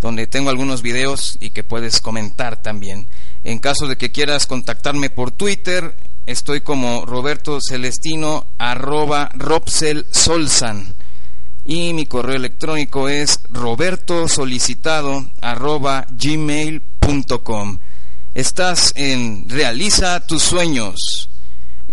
[0.00, 3.06] donde tengo algunos videos y que puedes comentar también.
[3.44, 10.94] En caso de que quieras contactarme por Twitter, estoy como Roberto Celestino arroba Robsel Solsan.
[11.66, 17.78] Y mi correo electrónico es roberto solicitado arroba gmail.com.
[18.32, 21.29] Estás en Realiza tus sueños.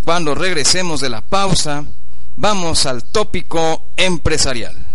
[0.08, 1.84] Cuando regresemos de la pausa,
[2.40, 4.87] Vamos al tópico empresarial.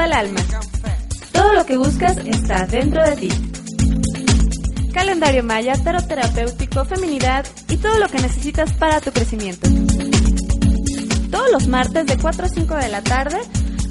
[0.00, 0.40] Del Alma.
[1.32, 3.28] Todo lo que buscas está dentro de ti.
[4.92, 9.68] Calendario maya, tarot terapéutico, feminidad y todo lo que necesitas para tu crecimiento.
[11.30, 13.38] Todos los martes de 4 a 5 de la tarde,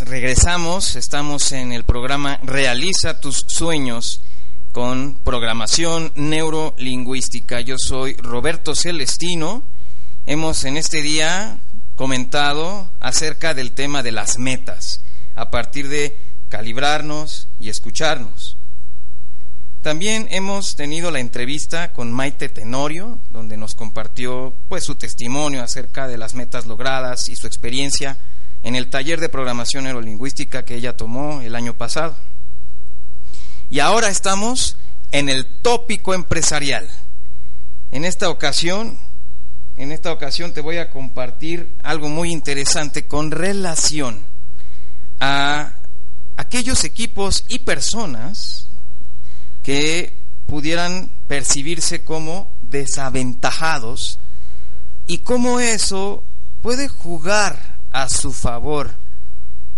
[0.00, 0.96] Regresamos.
[0.96, 4.20] Estamos en el programa Realiza tus sueños
[4.72, 7.60] con programación neurolingüística.
[7.60, 9.62] Yo soy Roberto Celestino.
[10.26, 11.60] Hemos en este día
[11.96, 15.02] comentado acerca del tema de las metas,
[15.34, 16.16] a partir de
[16.48, 18.56] calibrarnos y escucharnos.
[19.82, 26.08] También hemos tenido la entrevista con Maite Tenorio, donde nos compartió pues su testimonio acerca
[26.08, 28.18] de las metas logradas y su experiencia
[28.68, 32.14] en el taller de programación neurolingüística que ella tomó el año pasado.
[33.70, 34.76] Y ahora estamos
[35.10, 36.86] en el tópico empresarial.
[37.92, 38.98] En esta ocasión,
[39.78, 44.26] en esta ocasión te voy a compartir algo muy interesante con relación
[45.18, 45.72] a
[46.36, 48.68] aquellos equipos y personas
[49.62, 50.12] que
[50.46, 54.18] pudieran percibirse como desaventajados
[55.06, 56.22] y cómo eso
[56.60, 58.90] puede jugar a su favor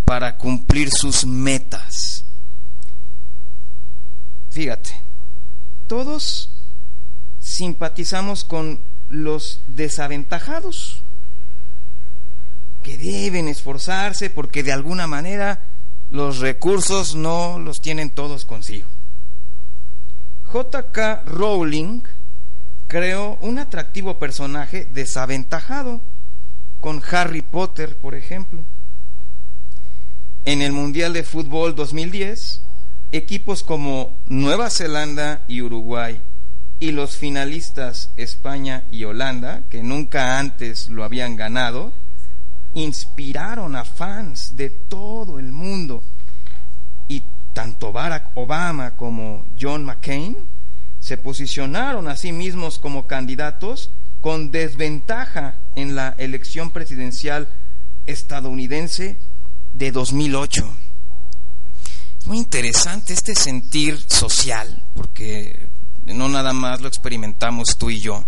[0.05, 2.25] para cumplir sus metas.
[4.51, 4.91] Fíjate,
[5.87, 6.51] todos
[7.39, 11.03] simpatizamos con los desaventajados
[12.83, 15.61] que deben esforzarse porque de alguna manera
[16.11, 18.89] los recursos no los tienen todos consigo.
[20.45, 21.23] J.K.
[21.27, 22.03] Rowling
[22.89, 26.01] creó un atractivo personaje desaventajado
[26.81, 28.63] con Harry Potter, por ejemplo.
[30.45, 32.63] En el Mundial de Fútbol 2010,
[33.13, 36.21] equipos como Nueva Zelanda y Uruguay
[36.79, 41.93] y los finalistas España y Holanda, que nunca antes lo habían ganado,
[42.73, 46.03] inspiraron a fans de todo el mundo.
[47.07, 50.37] Y tanto Barack Obama como John McCain
[51.01, 53.91] se posicionaron a sí mismos como candidatos
[54.21, 57.49] con desventaja en la elección presidencial
[58.07, 59.19] estadounidense
[59.73, 60.71] de 2008.
[62.19, 65.69] Es muy interesante este sentir social, porque
[66.05, 68.25] no nada más lo experimentamos tú y yo.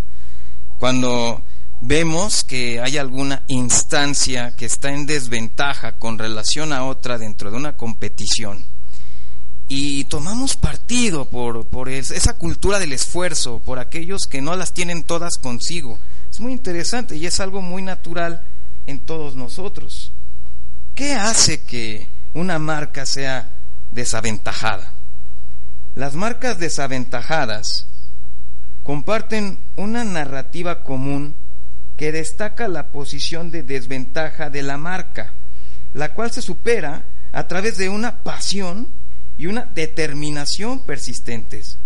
[0.79, 1.43] Cuando
[1.81, 7.57] vemos que hay alguna instancia que está en desventaja con relación a otra dentro de
[7.57, 8.65] una competición,
[9.68, 15.03] y tomamos partido por, por esa cultura del esfuerzo, por aquellos que no las tienen
[15.03, 15.98] todas consigo.
[16.31, 18.42] Es muy interesante y es algo muy natural
[18.87, 20.12] en todos nosotros.
[20.94, 23.51] ¿Qué hace que una marca sea
[23.92, 24.92] desaventajada?
[25.94, 27.87] Las marcas desaventajadas
[28.83, 31.35] comparten una narrativa común
[31.96, 35.33] que destaca la posición de desventaja de la marca,
[35.94, 38.88] la cual se supera a través de una pasión
[39.38, 41.79] y una determinación persistentes.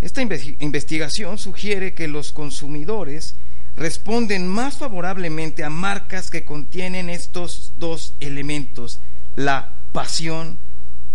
[0.00, 3.34] Esta investigación sugiere que los consumidores
[3.76, 9.00] responden más favorablemente a marcas que contienen estos dos elementos,
[9.36, 10.58] la pasión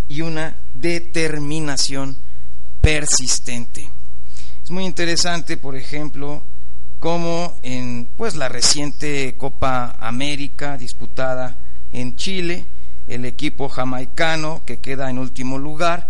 [0.07, 2.17] y una determinación
[2.81, 3.89] persistente.
[4.63, 6.43] Es muy interesante, por ejemplo,
[6.99, 11.57] cómo en pues la reciente Copa América disputada
[11.91, 12.65] en Chile,
[13.07, 16.07] el equipo jamaicano que queda en último lugar.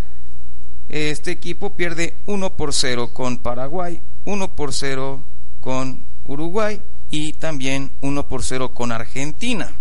[0.90, 5.24] Este equipo pierde 1 por 0 con Paraguay, 1 por 0
[5.62, 9.72] con Uruguay y también 1 por 0 con Argentina.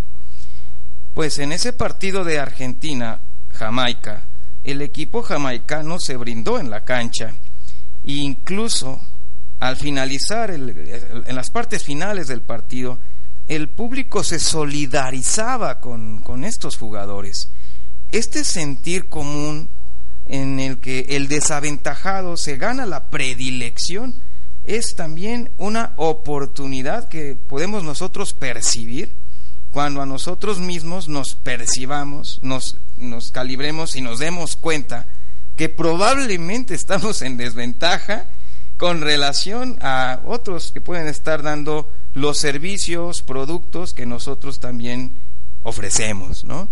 [1.13, 4.25] Pues en ese partido de Argentina-Jamaica,
[4.63, 7.33] el equipo jamaicano se brindó en la cancha
[8.03, 8.99] e incluso
[9.59, 12.99] al finalizar en las partes finales del partido
[13.47, 17.49] el público se solidarizaba con, con estos jugadores.
[18.11, 19.69] Este sentir común
[20.25, 24.15] en el que el desaventajado se gana la predilección
[24.63, 29.15] es también una oportunidad que podemos nosotros percibir
[29.71, 35.07] cuando a nosotros mismos nos percibamos, nos, nos calibremos y nos demos cuenta
[35.57, 38.29] que probablemente estamos en desventaja
[38.83, 45.13] con relación a otros que pueden estar dando los servicios, productos que nosotros también
[45.61, 46.67] ofrecemos, ¿no?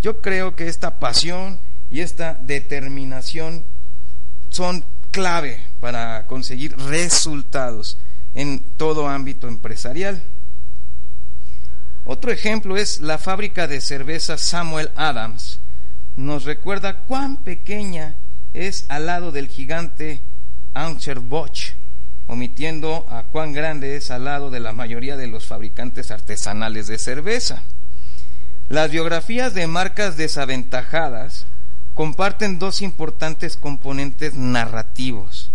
[0.00, 3.66] Yo creo que esta pasión y esta determinación
[4.48, 7.98] son clave para conseguir resultados
[8.32, 10.24] en todo ámbito empresarial.
[12.06, 15.60] Otro ejemplo es la fábrica de cerveza Samuel Adams.
[16.16, 18.16] Nos recuerda cuán pequeña
[18.54, 20.22] es al lado del gigante
[20.74, 21.74] Anheuser-Busch,
[22.26, 26.98] omitiendo a cuán grande es al lado de la mayoría de los fabricantes artesanales de
[26.98, 27.62] cerveza.
[28.68, 31.46] Las biografías de marcas desaventajadas
[31.94, 35.50] comparten dos importantes componentes narrativos.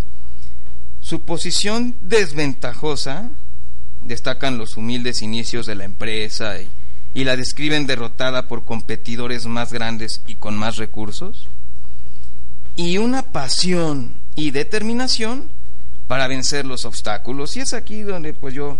[0.99, 3.32] Su posición desventajosa,
[4.03, 6.70] destacan los humildes inicios de la empresa y,
[7.13, 11.47] y, la describen derrotada por competidores más grandes y con más recursos,
[12.76, 15.49] y una pasión y determinación
[16.07, 17.57] para vencer los obstáculos.
[17.57, 18.79] Y es aquí donde pues yo,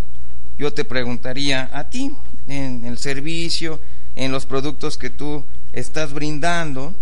[0.58, 2.16] yo te preguntaría a ti,
[2.47, 3.82] en el servicio,
[4.16, 6.93] en los productos que tú estás brindando,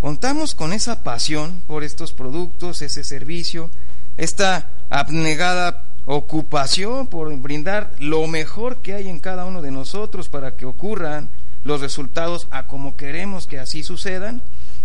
[0.00, 3.70] contamos con esa pasión por estos productos, ese servicio,
[4.16, 10.56] esta abnegada ocupación por brindar lo mejor que hay en cada uno de nosotros para
[10.56, 11.30] que ocurran
[11.62, 14.42] los resultados a como queremos que así sucedan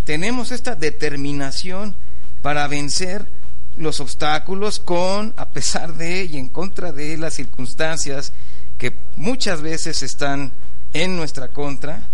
[0.07, 1.97] tenemos esta determinación
[2.41, 3.29] para vencer
[3.75, 8.31] los obstáculos con, a pesar de y en contra de las circunstancias
[8.77, 10.53] que muchas veces están
[10.93, 12.07] en nuestra contra,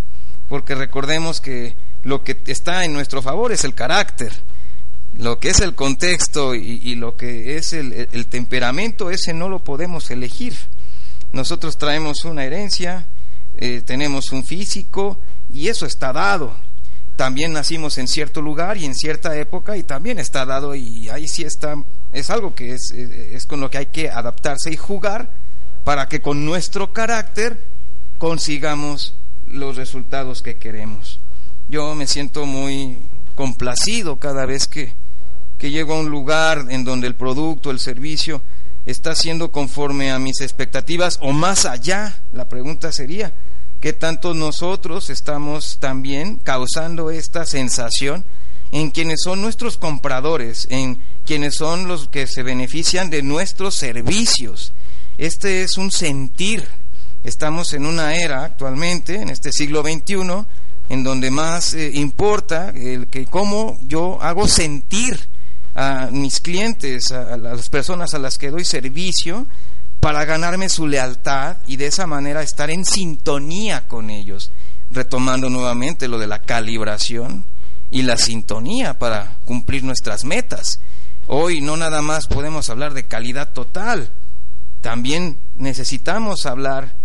[0.48, 4.32] porque recordemos que lo que está en nuestro favor es el carácter,
[5.16, 10.10] lo que es el contexto y, lo que es el, temperamento, ese no lo podemos
[10.10, 10.56] elegir.
[11.30, 13.06] Nosotros traemos una herencia,
[13.56, 16.56] eh, tenemos un físico y eso está dado
[17.16, 21.28] también nacimos en cierto lugar y en cierta época y también está dado y ahí
[21.28, 21.76] sí está,
[22.12, 25.30] es algo que es, es, con lo que hay que adaptarse y jugar
[25.84, 27.64] para que con nuestro carácter
[28.18, 31.20] consigamos los resultados que queremos.
[31.68, 32.98] Yo me siento muy
[33.34, 34.94] complacido cada vez que,
[35.58, 38.42] que llego a un lugar en donde el producto, el servicio
[38.86, 42.22] está siendo conforme a mis expectativas o más allá.
[42.32, 43.32] La pregunta sería,
[43.84, 48.24] que tanto nosotros estamos también causando esta sensación
[48.72, 54.72] en quienes son nuestros compradores, en quienes son los que se benefician de nuestros servicios.
[55.18, 56.66] Este es un sentir.
[57.24, 60.46] Estamos en una era actualmente, en este siglo XXI,
[60.88, 65.28] en donde más eh, importa el que cómo yo hago sentir
[65.74, 69.46] a mis clientes, a las personas a las que doy servicio,
[70.04, 74.52] para ganarme su lealtad y de esa manera estar en sintonía con ellos,
[74.90, 77.46] retomando nuevamente lo de la calibración
[77.90, 80.78] y la sintonía para cumplir nuestras metas.
[81.26, 84.10] Hoy no nada más podemos hablar de calidad total,
[84.82, 86.96] también necesitamos hablar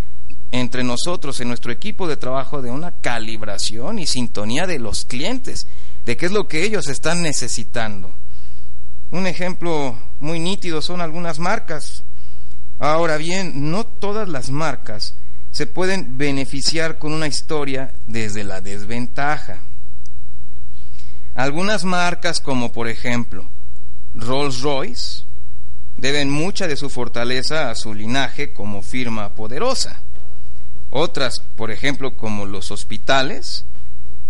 [0.51, 5.67] entre nosotros, en nuestro equipo de trabajo, de una calibración y sintonía de los clientes,
[6.05, 8.13] de qué es lo que ellos están necesitando.
[9.11, 12.03] Un ejemplo muy nítido son algunas marcas
[12.79, 15.15] Ahora bien, no todas las marcas
[15.51, 19.59] se pueden beneficiar con una historia desde la desventaja.
[21.35, 23.49] Algunas marcas, como por ejemplo
[24.13, 25.23] Rolls Royce,
[25.97, 30.01] deben mucha de su fortaleza a su linaje como firma poderosa.
[30.89, 33.65] Otras, por ejemplo, como los hospitales,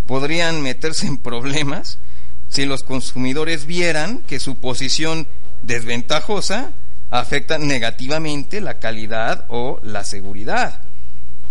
[0.08, 2.00] podrían meterse en problemas
[2.48, 5.28] si los consumidores vieran que su posición
[5.62, 6.72] desventajosa
[7.12, 10.82] afecta negativamente la calidad o la seguridad.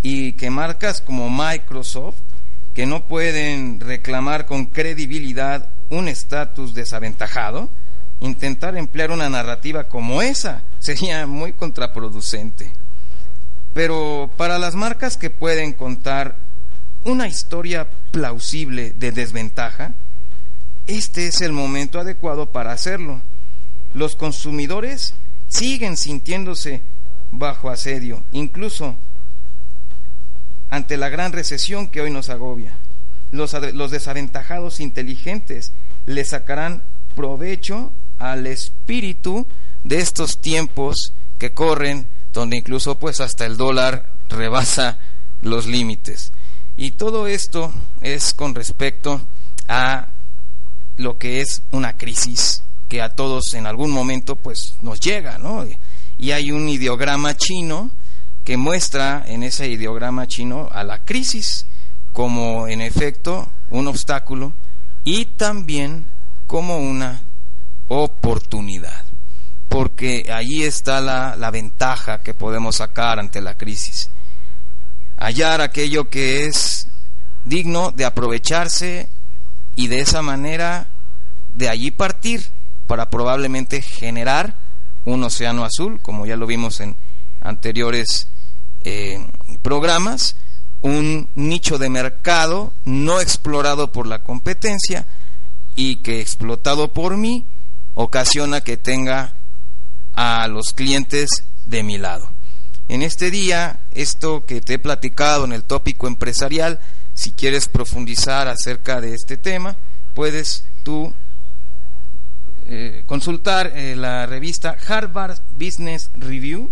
[0.02, 2.20] Y que marcas como Microsoft,
[2.74, 7.70] que no pueden reclamar con credibilidad un estatus desaventajado,
[8.20, 12.72] intentar emplear una narrativa como esa sería muy contraproducente.
[13.74, 16.36] Pero para las marcas que pueden contar
[17.04, 19.94] una historia plausible de desventaja,
[20.86, 23.20] este es el momento adecuado para hacerlo.
[23.94, 25.14] Los consumidores
[25.48, 26.82] siguen sintiéndose
[27.30, 28.96] bajo asedio, incluso
[30.70, 32.76] ante la gran recesión que hoy nos agobia.
[33.30, 35.72] Los, los desaventajados inteligentes
[36.06, 36.82] le sacarán
[37.14, 39.46] provecho al espíritu
[39.84, 44.98] de estos tiempos que corren, donde incluso pues hasta el dólar rebasa
[45.42, 46.32] los límites.
[46.76, 49.26] Y todo esto es con respecto
[49.68, 50.12] a
[50.96, 55.64] lo que es una crisis que a todos en algún momento pues nos llega, ¿no?
[56.18, 57.90] Y hay un ideograma chino
[58.44, 61.66] que muestra en ese ideograma chino a la crisis
[62.12, 64.54] como en efecto un obstáculo
[65.04, 66.06] y también
[66.46, 67.22] como una
[67.88, 69.04] oportunidad,
[69.68, 74.10] porque allí está la, la ventaja que podemos sacar ante la crisis.
[75.18, 76.88] Hallar aquello que es
[77.44, 79.10] digno de aprovecharse
[79.76, 80.88] y de esa manera
[81.54, 82.42] de allí partir
[82.88, 84.56] para probablemente generar
[85.04, 86.96] un océano azul, como ya lo vimos en
[87.40, 88.26] anteriores
[88.82, 89.24] eh,
[89.62, 90.34] programas,
[90.80, 95.06] un nicho de mercado no explorado por la competencia
[95.76, 97.46] y que explotado por mí
[97.94, 99.34] ocasiona que tenga
[100.14, 101.28] a los clientes
[101.66, 102.30] de mi lado.
[102.88, 106.80] En este día, esto que te he platicado en el tópico empresarial,
[107.12, 109.76] si quieres profundizar acerca de este tema,
[110.14, 111.12] puedes tú
[112.70, 116.70] eh, consultar eh, la revista Harvard Business Review.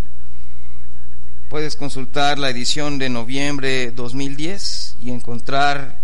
[1.48, 5.98] Puedes consultar la edición de noviembre 2010 y encontrar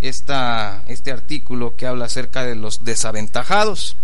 [0.00, 3.96] esta, este artículo que habla acerca de los desaventajados.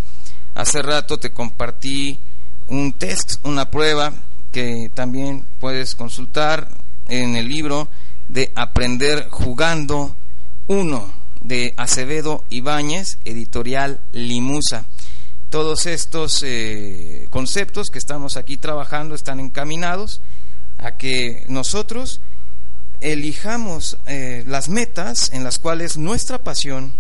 [0.55, 2.21] Hace rato te compartí
[2.69, 4.13] un test, una prueba
[4.53, 6.69] que también puedes consultar
[7.09, 7.89] en el libro
[8.29, 10.15] de Aprender Jugando
[10.69, 14.87] 1 de Acevedo Ibáñez, editorial Limusa
[15.51, 20.21] todos estos eh, conceptos que estamos aquí trabajando están encaminados
[20.79, 22.21] a que nosotros
[23.01, 26.95] elijamos eh, las metas en las cuales nuestra pasión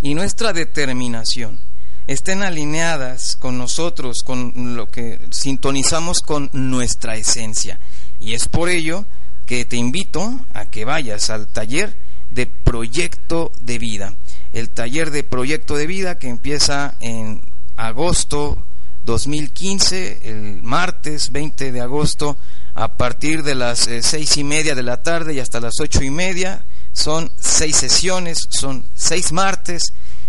[0.00, 1.58] y nuestra determinación
[2.06, 7.78] estén alineadas con nosotros, con lo que sintonizamos con nuestra esencia.
[8.18, 9.04] Y es por ello
[9.44, 11.98] que te invito a que vayas al taller
[12.30, 14.16] de proyecto de vida
[14.52, 17.42] el taller de proyecto de vida que empieza en
[17.76, 18.64] agosto
[19.04, 22.36] 2015, el martes 20 de agosto,
[22.74, 26.02] a partir de las eh, seis y media de la tarde y hasta las ocho
[26.02, 26.64] y media.
[26.92, 29.82] Son seis sesiones, son seis martes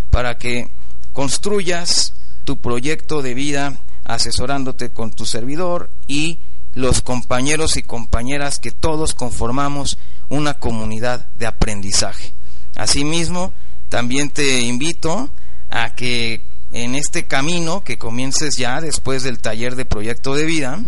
[0.10, 0.70] para que
[1.14, 2.14] construyas
[2.46, 6.40] tu proyecto de vida asesorándote con tu servidor y
[6.74, 9.98] los compañeros y compañeras que todos conformamos
[10.30, 12.34] una comunidad de aprendizaje.
[12.76, 13.54] Asimismo,
[13.90, 15.32] también te invito
[15.70, 20.80] a que en este camino que comiences ya después del taller de proyecto de vida,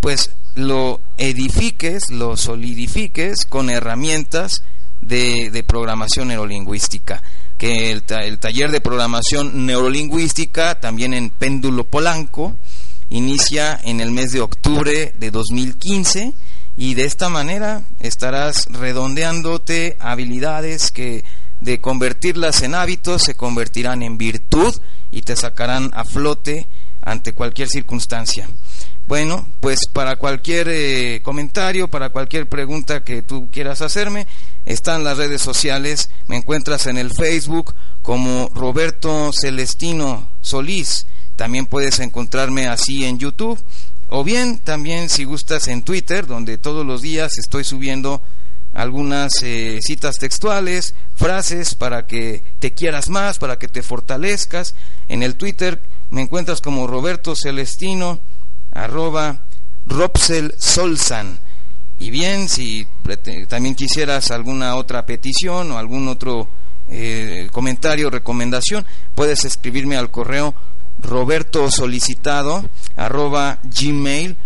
[0.00, 4.62] pues lo edifiques, lo solidifiques con herramientas
[5.00, 7.22] de, programación neurolingüística.
[7.58, 12.56] Que el, taller de programación neurolingüística, también en péndulo polanco,
[13.10, 16.32] inicia en el mes de octubre de 2015
[16.76, 21.24] y de esta manera estarás redondeándote habilidades que
[21.60, 24.74] de convertirlas en hábitos se convertirán en virtud
[25.10, 26.68] y te sacarán a flote
[27.00, 28.48] ante cualquier circunstancia.
[29.06, 34.26] Bueno, pues para cualquier eh, comentario, para cualquier pregunta que tú quieras hacerme,
[34.64, 42.00] están las redes sociales, me encuentras en el Facebook como Roberto Celestino Solís, también puedes
[42.00, 43.62] encontrarme así en YouTube,
[44.08, 48.22] o bien también si gustas en Twitter, donde todos los días estoy subiendo
[48.74, 54.74] algunas eh, citas textuales, frases para que te quieras más, para que te fortalezcas.
[55.08, 58.20] En el Twitter me encuentras como Roberto Celestino,
[58.72, 59.44] arroba
[59.86, 61.38] Robsel Solsan.
[62.00, 62.86] Y bien, si
[63.48, 66.50] también quisieras alguna otra petición o algún otro
[66.88, 70.54] eh, comentario, recomendación, puedes escribirme al correo
[71.00, 74.44] roberto solicitado arroba gmail.com.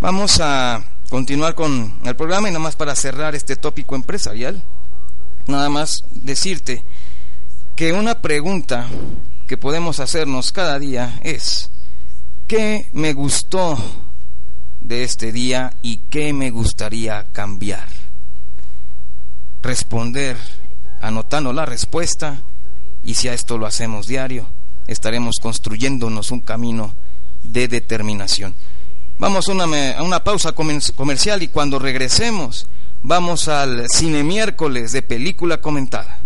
[0.00, 4.62] Vamos a continuar con el programa y nada más para cerrar este tópico empresarial,
[5.48, 6.84] nada más decirte
[7.74, 8.88] que una pregunta
[9.48, 11.68] que podemos hacernos cada día es,
[12.46, 13.76] ¿qué me gustó
[14.80, 17.88] de este día y qué me gustaría cambiar?
[19.62, 20.36] Responder
[21.00, 22.40] anotando la respuesta
[23.02, 24.46] y si a esto lo hacemos diario,
[24.86, 26.94] estaremos construyéndonos un camino
[27.42, 28.54] de determinación.
[29.20, 32.66] Vamos a una, a una pausa comercial y cuando regresemos
[33.02, 36.19] vamos al cine miércoles de película comentada.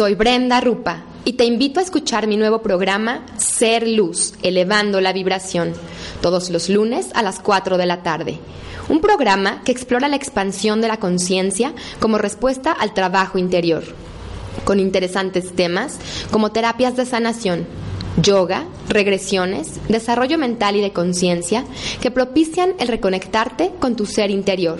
[0.00, 5.12] Soy Brenda Rupa y te invito a escuchar mi nuevo programa Ser Luz, elevando la
[5.12, 5.74] vibración,
[6.22, 8.38] todos los lunes a las 4 de la tarde.
[8.88, 13.84] Un programa que explora la expansión de la conciencia como respuesta al trabajo interior.
[14.64, 15.98] con interesantes temas
[16.30, 17.66] como terapias de sanación,
[18.22, 21.66] yoga, regresiones, desarrollo mental y de conciencia
[22.00, 24.78] que propician el reconectarte con tu ser interior.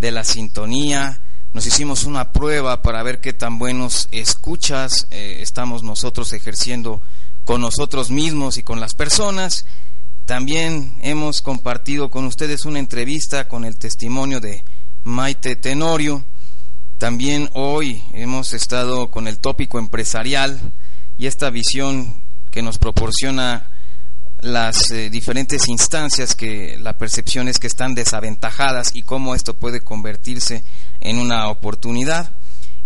[0.00, 1.22] de la sintonía.
[1.52, 7.00] Nos hicimos una prueba para ver qué tan buenos escuchas eh, estamos nosotros ejerciendo
[7.44, 9.66] con nosotros mismos y con las personas.
[10.26, 14.64] También hemos compartido con ustedes una entrevista con el testimonio de
[15.02, 16.24] Maite Tenorio.
[16.96, 20.72] También hoy hemos estado con el tópico empresarial
[21.18, 23.70] y esta visión que nos proporciona
[24.40, 29.82] las eh, diferentes instancias que la percepción es que están desaventajadas y cómo esto puede
[29.82, 30.64] convertirse
[31.00, 32.34] en una oportunidad.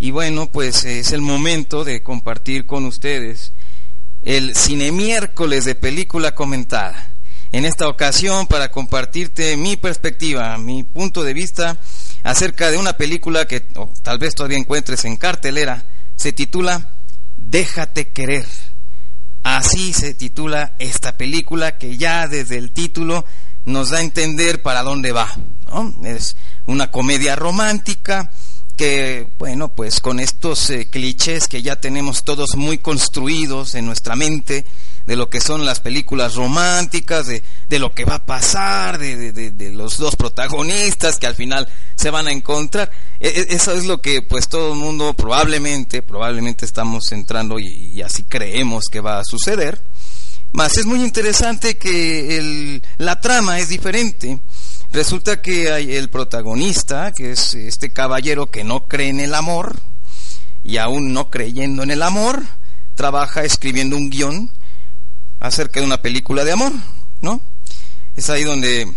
[0.01, 3.53] Y bueno, pues es el momento de compartir con ustedes
[4.23, 7.13] el cine miércoles de película comentada
[7.53, 11.79] en esta ocasión para compartirte mi perspectiva, mi punto de vista
[12.23, 13.61] acerca de una película que
[14.03, 15.87] tal vez todavía encuentres en cartelera.
[16.17, 16.93] Se titula
[17.37, 18.47] Déjate querer.
[19.43, 23.25] Así se titula esta película que ya desde el título
[23.65, 25.29] nos da a entender para dónde va.
[26.05, 26.37] Es
[26.67, 28.31] una comedia romántica
[28.77, 34.15] que, bueno, pues con estos eh, clichés que ya tenemos todos muy construidos en nuestra
[34.15, 34.65] mente,
[35.09, 39.33] de lo que son las películas románticas, de, de lo que va a pasar, de,
[39.33, 42.91] de, de, los dos protagonistas que al final se van a encontrar.
[43.19, 48.03] E, e, eso es lo que pues todo el mundo probablemente, probablemente estamos entrando y,
[48.03, 49.83] así creemos que va a suceder.
[50.53, 54.39] Más es muy interesante que el, la trama es diferente.
[54.93, 59.81] Resulta que hay el protagonista, que es este caballero que no cree en el amor,
[60.63, 62.43] y aún no creyendo en el amor,
[62.95, 64.58] trabaja escribiendo un guion
[65.41, 66.73] acerca de una película de amor,
[67.21, 67.41] ¿no?
[68.17, 68.93] Es ahí donde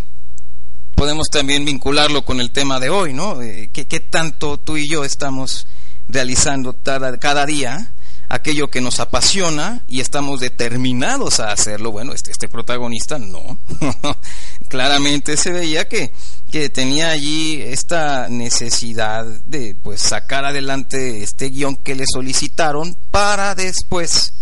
[0.95, 3.41] podemos también vincularlo con el tema de hoy, ¿no?
[3.41, 5.67] Eh, ¿Qué, tanto tú y yo estamos
[6.07, 7.93] realizando cada, cada, día
[8.29, 11.91] aquello que nos apasiona y estamos determinados a hacerlo?
[11.91, 13.59] Bueno, este, este protagonista no.
[14.69, 16.11] Claramente se veía que,
[16.51, 23.55] que tenía allí esta necesidad de pues sacar adelante este guion que le solicitaron para
[23.55, 24.33] después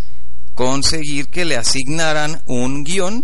[0.59, 3.23] conseguir que le asignaran un guion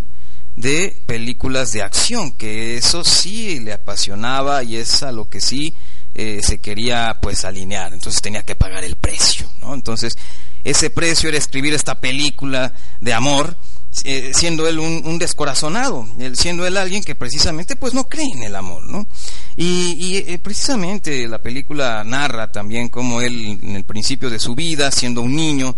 [0.55, 5.73] de películas de acción, que eso sí le apasionaba y es a lo que sí
[6.13, 9.73] eh, se quería pues alinear, entonces tenía que pagar el precio, ¿no?
[9.73, 10.17] Entonces
[10.63, 12.71] ese precio era escribir esta película
[13.01, 13.57] de amor,
[14.05, 18.55] eh, siendo él un, descorazonado, siendo él alguien que precisamente pues no cree en el
[18.55, 19.07] amor, ¿no?
[19.57, 24.55] Y, y eh, precisamente la película narra también cómo él en el principio de su
[24.55, 25.75] vida, siendo un niño,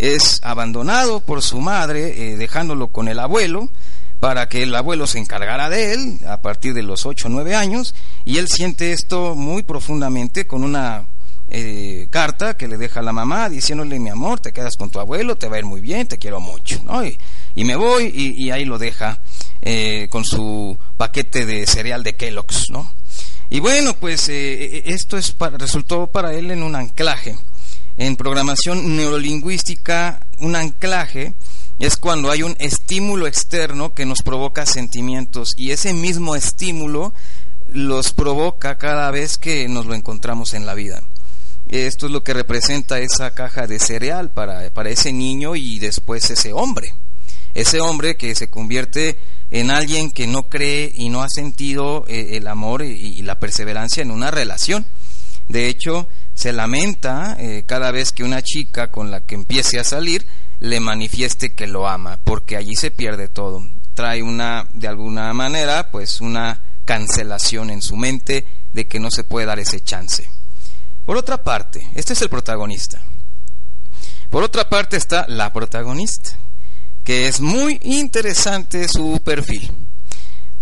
[0.00, 3.70] es abandonado por su madre, eh, dejándolo con el abuelo,
[4.18, 7.54] para que el abuelo se encargara de él a partir de los 8 o 9
[7.54, 7.94] años,
[8.24, 11.06] y él siente esto muy profundamente con una
[11.48, 15.00] eh, carta que le deja a la mamá diciéndole, mi amor, te quedas con tu
[15.00, 17.04] abuelo, te va a ir muy bien, te quiero mucho, ¿no?
[17.04, 17.16] Y
[17.54, 19.22] y me voy y, ahí lo deja
[19.62, 22.92] eh, con su paquete de cereal de Kellogg's, ¿no?
[23.50, 27.36] Y bueno, pues eh, esto es resultó para él en un anclaje.
[28.00, 31.34] En programación neurolingüística, un anclaje
[31.78, 37.12] es cuando hay un estímulo externo que nos provoca sentimientos y ese mismo estímulo
[37.68, 41.02] los provoca cada vez que nos lo encontramos en la vida.
[41.68, 46.30] Esto es lo que representa esa caja de cereal para, para ese niño y después
[46.30, 46.94] ese hombre.
[47.52, 49.18] Ese hombre que se convierte
[49.50, 54.02] en alguien que no cree y no ha sentido eh, el amor y, la perseverancia
[54.02, 54.86] en una relación.
[55.48, 56.08] De hecho,
[56.40, 60.26] se lamenta eh, cada vez que una chica con la que empiece a salir
[60.58, 63.62] le manifieste que lo ama, porque allí se pierde todo.
[63.92, 69.22] Trae una, de alguna manera, pues una cancelación en su mente de que no se
[69.22, 70.30] puede dar ese chance.
[71.04, 73.04] Por otra parte, este es el protagonista.
[74.30, 76.38] Por otra parte está la protagonista,
[77.04, 79.70] que es muy interesante su perfil.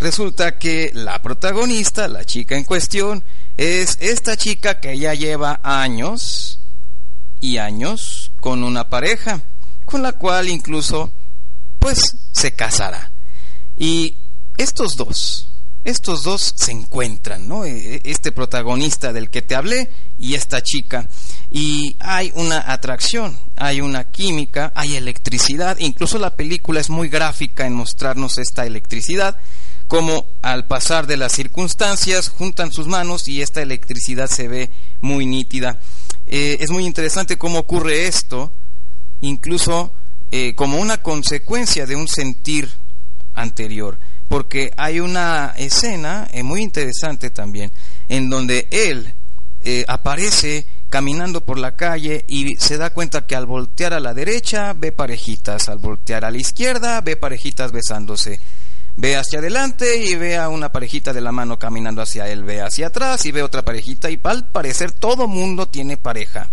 [0.01, 3.23] Resulta que la protagonista, la chica en cuestión,
[3.59, 6.61] es esta chica que ya lleva años
[7.41, 9.43] y años con una pareja,
[9.85, 11.13] con la cual incluso
[11.81, 13.11] pues se casará.
[13.77, 14.17] Y
[14.57, 15.49] estos dos,
[15.89, 17.65] estos dos se encuentran, ¿no?
[17.65, 21.09] E, e, este protagonista del que te hablé y esta chica.
[21.51, 25.79] Y hay una atracción, hay una química, hay electricidad.
[25.79, 29.39] Incluso la película es muy gráfica en mostrarnos esta electricidad,
[29.87, 34.71] como al pasar de las circunstancias juntan sus manos y esta electricidad se ve
[35.01, 35.81] muy nítida.
[36.27, 38.53] Eh, es muy interesante cómo ocurre esto,
[39.23, 39.95] incluso
[40.31, 42.69] eh, como una consecuencia de un sentir
[43.33, 43.99] anterior
[44.29, 47.73] porque hay una escena eh, muy interesante también,
[48.09, 49.15] en donde él
[49.63, 54.15] eh, aparece caminando por la calle y se da cuenta que al voltear a la
[54.15, 58.41] derecha ve parejitas, al voltear a la izquierda ve parejitas besándose.
[58.97, 62.61] Ve hacia adelante y ve a una parejita de la mano caminando hacia él, ve
[62.61, 66.51] hacia atrás y ve otra parejita y al parecer todo mundo tiene pareja,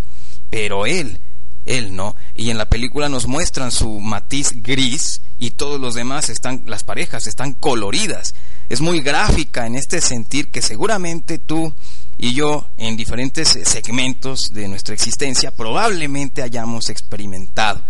[0.52, 1.20] pero él
[1.66, 2.16] él no.
[2.36, 6.84] Y en la película nos muestran su matiz gris y todos los demás están, las
[6.84, 8.36] parejas están coloridas.
[8.70, 11.74] Es muy gráfica en este sentir que seguramente tú
[12.18, 17.84] y yo en diferentes segmentos de nuestra existencia probablemente hayamos experimentado.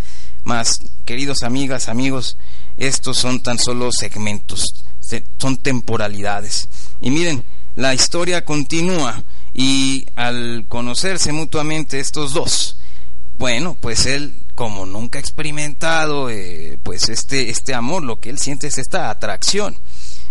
[0.43, 2.37] Mas, queridos amigas, amigos,
[2.77, 4.63] estos son tan solo segmentos,
[5.39, 6.69] son temporalidades.
[7.01, 7.43] Y miren,
[7.75, 9.23] la historia continúa
[9.53, 12.77] y al conocerse mutuamente estos dos,
[13.37, 18.39] bueno, pues él, como nunca ha experimentado, eh, pues este, este amor, lo que él
[18.39, 19.77] siente es esta atracción.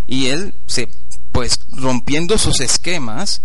[0.06, 0.88] Y él se,
[1.32, 3.42] pues rompiendo sus esquemas,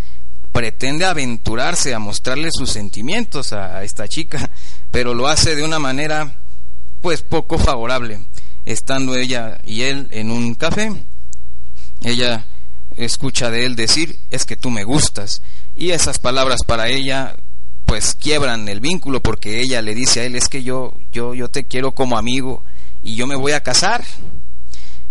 [0.51, 4.49] pretende aventurarse a mostrarle sus sentimientos a, esta chica,
[4.91, 6.41] pero lo hace de una manera,
[7.01, 8.25] pues poco favorable.
[8.65, 10.91] Estando ella y él en un café,
[12.01, 12.47] ella
[12.95, 15.41] escucha de él decir, es que tú me gustas.
[15.75, 17.35] Y esas palabras para ella
[17.89, 21.49] pues quiebran el vínculo porque ella le dice a él es que yo yo yo
[21.49, 22.63] te quiero como amigo
[23.01, 24.05] y yo me voy a casar.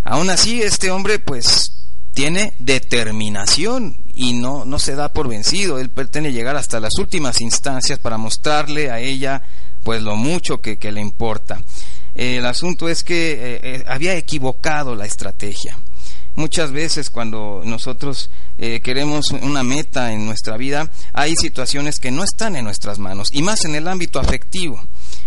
[0.05, 1.73] Aún así este hombre pues
[2.15, 7.41] tiene determinación y no no se da por vencido, él pretende llegar hasta las últimas
[7.41, 9.43] instancias para mostrarle a ella
[9.83, 11.61] pues lo mucho que, le importa.
[12.15, 15.77] el asunto es que eh, eh, había equivocado la estrategia.
[16.39, 22.23] Muchas veces cuando nosotros eh, queremos una meta en nuestra vida, hay situaciones que no
[22.23, 24.81] están en nuestras manos, y más en el ámbito afectivo.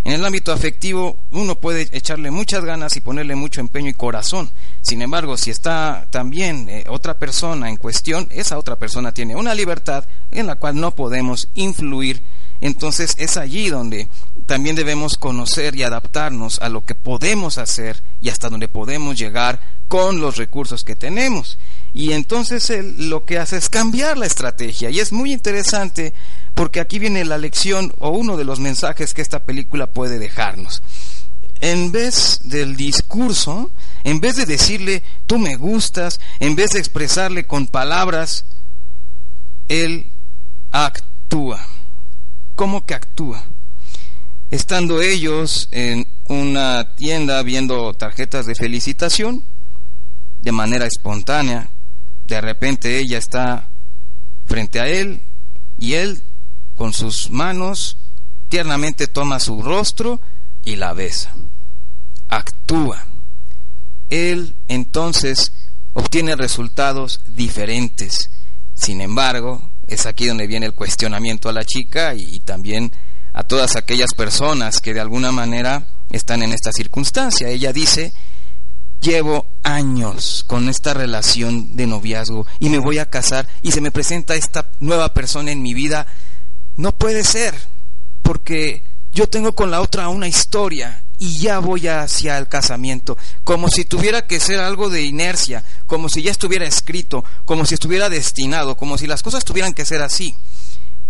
[0.05, 4.51] En el ámbito afectivo uno puede echarle muchas ganas y ponerle mucho empeño y corazón.
[4.79, 9.53] Sin embargo, si está también eh, otra persona en cuestión, esa otra persona tiene una
[9.53, 12.23] libertad en la cual no podemos influir.
[12.61, 14.07] Entonces es allí donde
[14.51, 19.61] también debemos conocer y adaptarnos a lo que podemos hacer y hasta donde podemos llegar
[19.87, 21.57] con los recursos que tenemos.
[21.93, 24.89] Y entonces él lo que hace es cambiar la estrategia.
[24.89, 26.13] Y es muy interesante
[26.53, 30.83] porque aquí viene la lección o uno de los mensajes que esta película puede dejarnos.
[31.61, 33.71] En vez del discurso,
[34.03, 38.43] en vez de decirle tú me gustas, en vez de expresarle con palabras,
[39.69, 40.11] él
[40.71, 41.65] actúa.
[42.55, 43.45] ¿Cómo que actúa?
[44.51, 49.43] Estando ellos en una tienda viendo tarjetas de felicitación,
[50.41, 51.69] de manera espontánea.
[52.27, 53.69] De repente ella está
[54.45, 55.21] frente a él
[55.79, 56.21] y él
[56.75, 57.97] con sus manos
[58.49, 60.19] tiernamente toma su rostro
[60.65, 61.33] y la besa.
[62.27, 63.07] Actúa.
[64.09, 65.53] Él entonces
[65.93, 68.29] obtiene resultados diferentes.
[68.73, 72.91] Sin embargo, es aquí donde viene el cuestionamiento a la chica y, también
[73.33, 77.49] a todas aquellas personas que de alguna manera están en esta circunstancia.
[77.49, 78.13] Ella dice,
[79.01, 83.91] llevo años con esta relación de noviazgo y me voy a casar y se me
[83.91, 86.07] presenta esta nueva persona en mi vida.
[86.75, 87.55] No puede ser,
[88.21, 93.69] porque yo tengo con la otra una historia y ya voy hacia el casamiento, como
[93.69, 98.09] si tuviera que ser algo de inercia, como si ya estuviera escrito, como si estuviera
[98.09, 100.35] destinado, como si las cosas tuvieran que ser así.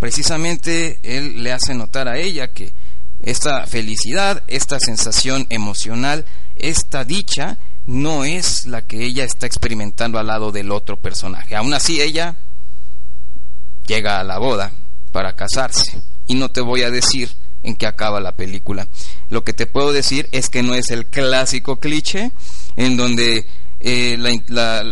[0.02, 2.74] Precisamente él le hace notar a ella que
[3.22, 6.26] esta felicidad, esta sensación emocional,
[6.56, 11.56] esta dicha, no es la que ella está experimentando al lado del otro personaje.
[11.56, 12.36] Aún así ella
[13.86, 14.72] llega a la boda
[15.12, 16.02] para casarse.
[16.26, 17.30] Y no te voy a decir
[17.62, 18.88] en qué acaba la película.
[19.30, 22.32] Lo que te puedo decir es que no es el clásico cliché
[22.76, 23.46] en donde
[23.84, 24.16] eh,
[24.48, 24.84] la,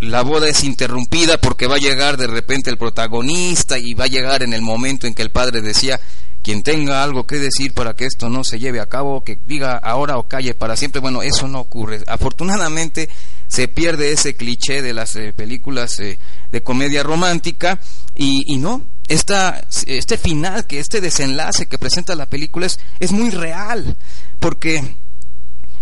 [0.00, 4.08] la, boda es interrumpida porque va a llegar de repente el protagonista y va a
[4.08, 6.00] llegar en el momento en que el padre decía,
[6.42, 9.76] quien tenga algo que decir para que esto no se lleve a cabo, que diga
[9.76, 11.00] ahora o calle para siempre.
[11.00, 12.02] Bueno, eso no ocurre.
[12.08, 13.08] Afortunadamente
[13.46, 16.18] se pierde ese cliché de las eh, películas eh,
[16.50, 17.80] de comedia romántica
[18.16, 23.12] y, y no, esta, este final, que este desenlace que presenta la película es, es
[23.12, 23.96] muy real,
[24.40, 24.96] porque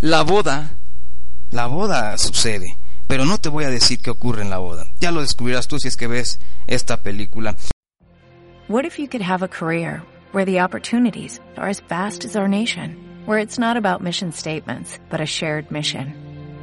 [0.00, 0.76] la boda,
[1.50, 2.76] la boda sucede,
[3.06, 4.86] pero no te voy a decir qué ocurre en la boda.
[5.00, 7.56] Ya lo descubrirás tú si es que ves esta película.
[8.68, 12.46] What if you could have a career where the opportunities are as vast as our
[12.46, 12.96] nation,
[13.26, 16.14] where it's not about mission statements, but a shared mission?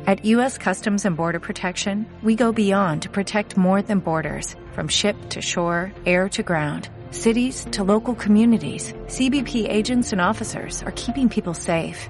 [0.08, 0.58] At U.S.
[0.58, 4.56] Customs and Border Protection, we go beyond to protect more than borders.
[4.72, 10.82] From ship to shore, air to ground, cities to local communities, CBP agents and officers
[10.84, 12.10] are keeping people safe.